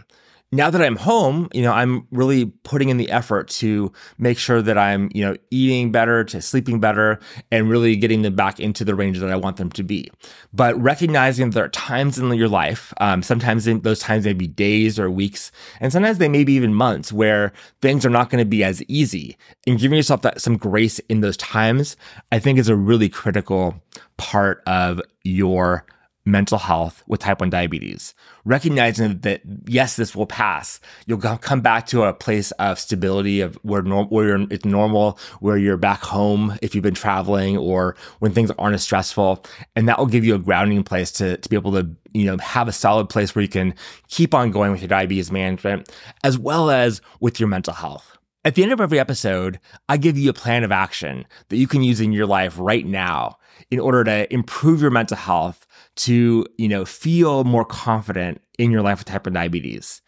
now 0.53 0.69
that 0.69 0.81
I'm 0.81 0.95
home, 0.95 1.49
you 1.51 1.63
know, 1.63 1.71
I'm 1.71 2.07
really 2.11 2.45
putting 2.45 2.89
in 2.89 2.97
the 2.97 3.09
effort 3.09 3.47
to 3.49 3.91
make 4.19 4.37
sure 4.37 4.61
that 4.61 4.77
I'm, 4.77 5.09
you 5.13 5.25
know, 5.25 5.35
eating 5.49 5.91
better, 5.91 6.23
to 6.25 6.41
sleeping 6.41 6.79
better, 6.79 7.19
and 7.51 7.69
really 7.69 7.95
getting 7.95 8.21
them 8.21 8.35
back 8.35 8.59
into 8.59 8.85
the 8.85 8.93
range 8.93 9.19
that 9.19 9.31
I 9.31 9.35
want 9.35 9.57
them 9.57 9.71
to 9.71 9.83
be. 9.83 10.11
But 10.53 10.79
recognizing 10.79 11.49
that 11.49 11.55
there 11.55 11.65
are 11.65 11.69
times 11.69 12.19
in 12.19 12.31
your 12.33 12.47
life, 12.47 12.93
um, 13.01 13.23
sometimes 13.23 13.65
those 13.65 13.99
times 13.99 14.25
may 14.25 14.33
be 14.33 14.47
days 14.47 14.99
or 14.99 15.09
weeks, 15.09 15.51
and 15.79 15.91
sometimes 15.91 16.19
they 16.19 16.29
may 16.29 16.43
be 16.43 16.53
even 16.53 16.73
months 16.73 17.11
where 17.11 17.51
things 17.81 18.05
are 18.05 18.11
not 18.11 18.29
going 18.29 18.43
to 18.43 18.49
be 18.49 18.63
as 18.63 18.83
easy. 18.83 19.37
And 19.65 19.79
giving 19.79 19.95
yourself 19.95 20.21
that 20.21 20.39
some 20.39 20.57
grace 20.57 20.99
in 21.09 21.21
those 21.21 21.37
times, 21.37 21.97
I 22.31 22.37
think 22.37 22.59
is 22.59 22.69
a 22.69 22.75
really 22.75 23.09
critical 23.09 23.81
part 24.17 24.61
of 24.67 25.01
your 25.23 25.85
mental 26.25 26.57
health 26.57 27.03
with 27.07 27.19
type 27.19 27.41
1 27.41 27.49
diabetes, 27.49 28.13
recognizing 28.45 29.19
that 29.19 29.41
yes, 29.65 29.95
this 29.95 30.15
will 30.15 30.25
pass. 30.25 30.79
You'll 31.05 31.19
come 31.19 31.61
back 31.61 31.85
to 31.87 32.03
a 32.03 32.13
place 32.13 32.51
of 32.51 32.79
stability 32.79 33.41
of 33.41 33.55
where, 33.63 33.81
norm- 33.81 34.07
where 34.07 34.35
it's 34.49 34.65
normal, 34.65 35.19
where 35.39 35.57
you're 35.57 35.77
back 35.77 36.01
home 36.01 36.57
if 36.61 36.73
you've 36.73 36.83
been 36.83 36.93
traveling 36.93 37.57
or 37.57 37.95
when 38.19 38.31
things 38.31 38.51
aren't 38.57 38.75
as 38.75 38.83
stressful. 38.83 39.43
And 39.75 39.87
that 39.89 39.99
will 39.99 40.05
give 40.05 40.23
you 40.23 40.35
a 40.35 40.39
grounding 40.39 40.83
place 40.83 41.11
to, 41.13 41.37
to 41.37 41.49
be 41.49 41.55
able 41.55 41.73
to, 41.73 41.89
you 42.13 42.25
know, 42.25 42.37
have 42.37 42.67
a 42.67 42.73
solid 42.73 43.09
place 43.09 43.35
where 43.35 43.41
you 43.41 43.49
can 43.49 43.73
keep 44.07 44.33
on 44.33 44.51
going 44.51 44.71
with 44.71 44.81
your 44.81 44.89
diabetes 44.89 45.31
management 45.31 45.91
as 46.23 46.37
well 46.37 46.69
as 46.69 47.01
with 47.19 47.39
your 47.39 47.49
mental 47.49 47.73
health. 47.73 48.17
At 48.45 48.55
the 48.55 48.63
end 48.63 48.73
of 48.73 48.81
every 48.81 48.99
episode, 48.99 49.59
I 49.87 49.95
give 49.95 50.17
you 50.17 50.29
a 50.29 50.33
plan 50.33 50.65
of 50.65 50.71
action 50.71 51.25
that 51.47 51.55
you 51.55 51.67
can 51.67 51.81
use 51.81 52.01
in 52.01 52.11
your 52.11 52.25
life 52.25 52.55
right 52.57 52.85
now 52.85 53.37
in 53.71 53.79
order 53.79 54.03
to 54.03 54.33
improve 54.33 54.81
your 54.81 54.91
mental 54.91 55.15
health, 55.15 55.65
to, 55.95 56.45
you 56.57 56.67
know, 56.67 56.85
feel 56.85 57.43
more 57.43 57.65
confident 57.65 58.41
in 58.57 58.71
your 58.71 58.81
life 58.81 58.99
with 58.99 59.07
type 59.07 59.25
1 59.25 59.33
diabetes. 59.33 60.01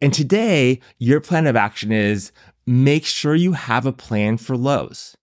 And 0.00 0.12
today, 0.12 0.80
your 0.98 1.20
plan 1.20 1.46
of 1.46 1.56
action 1.56 1.92
is 1.92 2.32
make 2.66 3.04
sure 3.04 3.34
you 3.34 3.52
have 3.52 3.86
a 3.86 3.92
plan 3.92 4.36
for 4.36 4.56
lows. 4.56 5.16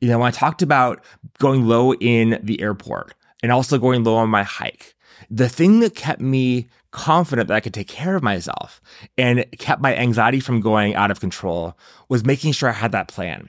You 0.00 0.08
know, 0.08 0.18
when 0.18 0.28
I 0.28 0.30
talked 0.30 0.62
about 0.62 1.04
going 1.38 1.66
low 1.66 1.94
in 1.94 2.38
the 2.42 2.60
airport 2.60 3.14
and 3.42 3.52
also 3.52 3.78
going 3.78 4.04
low 4.04 4.16
on 4.16 4.30
my 4.30 4.42
hike, 4.42 4.94
the 5.30 5.48
thing 5.48 5.80
that 5.80 5.94
kept 5.94 6.20
me 6.20 6.68
confident 6.90 7.48
that 7.48 7.54
I 7.54 7.60
could 7.60 7.74
take 7.74 7.88
care 7.88 8.16
of 8.16 8.22
myself 8.22 8.80
and 9.18 9.44
kept 9.58 9.82
my 9.82 9.94
anxiety 9.94 10.40
from 10.40 10.60
going 10.60 10.94
out 10.94 11.10
of 11.10 11.20
control 11.20 11.78
was 12.08 12.24
making 12.24 12.52
sure 12.52 12.68
I 12.68 12.72
had 12.72 12.92
that 12.92 13.08
plan. 13.08 13.48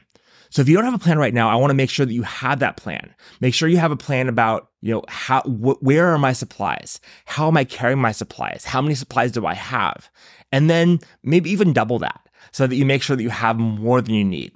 So 0.49 0.61
if 0.61 0.67
you 0.67 0.75
don't 0.75 0.85
have 0.85 0.93
a 0.93 0.99
plan 0.99 1.17
right 1.17 1.33
now, 1.33 1.49
I 1.49 1.55
want 1.55 1.71
to 1.71 1.75
make 1.75 1.89
sure 1.89 2.05
that 2.05 2.13
you 2.13 2.23
have 2.23 2.59
that 2.59 2.75
plan. 2.75 3.15
Make 3.39 3.53
sure 3.53 3.69
you 3.69 3.77
have 3.77 3.91
a 3.91 3.97
plan 3.97 4.27
about, 4.27 4.70
you 4.81 4.93
know, 4.93 5.03
how 5.07 5.41
wh- 5.41 5.81
where 5.81 6.07
are 6.07 6.17
my 6.17 6.33
supplies? 6.33 6.99
How 7.25 7.47
am 7.47 7.57
I 7.57 7.63
carrying 7.63 7.99
my 7.99 8.11
supplies? 8.11 8.65
How 8.65 8.81
many 8.81 8.95
supplies 8.95 9.31
do 9.31 9.45
I 9.45 9.53
have? 9.53 10.09
And 10.51 10.69
then 10.69 10.99
maybe 11.23 11.49
even 11.51 11.73
double 11.73 11.99
that 11.99 12.27
so 12.51 12.67
that 12.67 12.75
you 12.75 12.85
make 12.85 13.01
sure 13.01 13.15
that 13.15 13.23
you 13.23 13.29
have 13.29 13.57
more 13.57 14.01
than 14.01 14.13
you 14.13 14.25
need. 14.25 14.51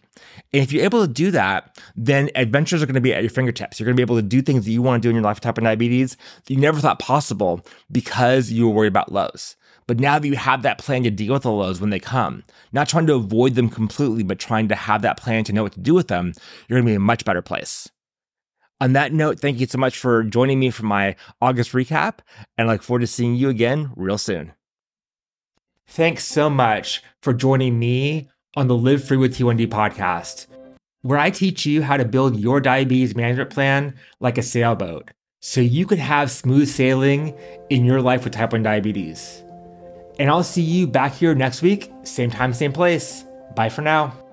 And 0.53 0.63
if 0.63 0.71
you're 0.71 0.83
able 0.83 1.05
to 1.05 1.11
do 1.11 1.31
that, 1.31 1.79
then 1.95 2.29
adventures 2.35 2.81
are 2.81 2.85
going 2.85 2.95
to 2.95 3.01
be 3.01 3.13
at 3.13 3.23
your 3.23 3.29
fingertips. 3.29 3.79
You're 3.79 3.85
going 3.85 3.95
to 3.95 3.99
be 3.99 4.03
able 4.03 4.17
to 4.17 4.21
do 4.21 4.41
things 4.41 4.65
that 4.65 4.71
you 4.71 4.81
want 4.81 5.01
to 5.01 5.05
do 5.05 5.09
in 5.09 5.15
your 5.15 5.23
life 5.23 5.37
with 5.37 5.43
type 5.43 5.57
1 5.57 5.63
diabetes 5.63 6.17
that 6.45 6.53
you 6.53 6.59
never 6.59 6.79
thought 6.79 6.99
possible 6.99 7.65
because 7.91 8.51
you 8.51 8.67
were 8.67 8.73
worried 8.73 8.87
about 8.87 9.11
lows. 9.11 9.55
But 9.87 9.99
now 9.99 10.17
that 10.17 10.27
you 10.27 10.35
have 10.35 10.63
that 10.63 10.79
plan 10.79 11.03
to 11.03 11.11
deal 11.11 11.33
with 11.33 11.43
the 11.43 11.51
lows 11.51 11.79
when 11.79 11.91
they 11.91 11.99
come, 11.99 12.43
not 12.73 12.89
trying 12.89 13.05
to 13.07 13.13
avoid 13.13 13.53
them 13.53 13.69
completely, 13.69 14.23
but 14.23 14.39
trying 14.39 14.67
to 14.69 14.75
have 14.75 15.03
that 15.03 15.17
plan 15.17 15.43
to 15.43 15.53
know 15.53 15.63
what 15.63 15.73
to 15.73 15.79
do 15.79 15.93
with 15.93 16.07
them, 16.07 16.33
you're 16.67 16.77
going 16.77 16.85
to 16.85 16.89
be 16.89 16.95
in 16.95 16.97
a 16.97 16.99
much 16.99 17.23
better 17.23 17.43
place. 17.43 17.87
On 18.81 18.93
that 18.93 19.13
note, 19.13 19.39
thank 19.39 19.59
you 19.59 19.67
so 19.67 19.77
much 19.77 19.97
for 19.97 20.23
joining 20.23 20.59
me 20.59 20.69
for 20.69 20.85
my 20.85 21.15
August 21.41 21.71
recap, 21.71 22.19
and 22.57 22.69
I 22.69 22.73
look 22.73 22.83
forward 22.83 23.01
to 23.01 23.07
seeing 23.07 23.35
you 23.35 23.49
again 23.49 23.91
real 23.95 24.17
soon. 24.17 24.53
Thanks 25.87 26.25
so 26.25 26.49
much 26.49 27.01
for 27.21 27.33
joining 27.33 27.79
me 27.79 28.29
on 28.55 28.67
the 28.67 28.75
Live 28.75 29.03
Free 29.07 29.17
with 29.17 29.37
T1D 29.37 29.67
podcast, 29.67 30.47
where 31.03 31.19
I 31.19 31.29
teach 31.29 31.65
you 31.65 31.83
how 31.83 31.95
to 31.95 32.05
build 32.05 32.39
your 32.39 32.59
diabetes 32.59 33.15
management 33.15 33.49
plan 33.49 33.95
like 34.19 34.37
a 34.37 34.43
sailboat 34.43 35.11
so 35.39 35.61
you 35.61 35.85
can 35.85 35.99
have 35.99 36.31
smooth 36.31 36.67
sailing 36.67 37.37
in 37.69 37.85
your 37.85 38.01
life 38.01 38.23
with 38.23 38.33
type 38.33 38.51
1 38.51 38.63
diabetes. 38.63 39.43
And 40.17 40.29
I'll 40.29 40.43
see 40.43 40.63
you 40.63 40.87
back 40.87 41.13
here 41.13 41.35
next 41.35 41.61
week, 41.61 41.91
same 42.03 42.31
time, 42.31 42.51
same 42.51 42.73
place. 42.73 43.25
Bye 43.55 43.69
for 43.69 43.83
now. 43.83 44.24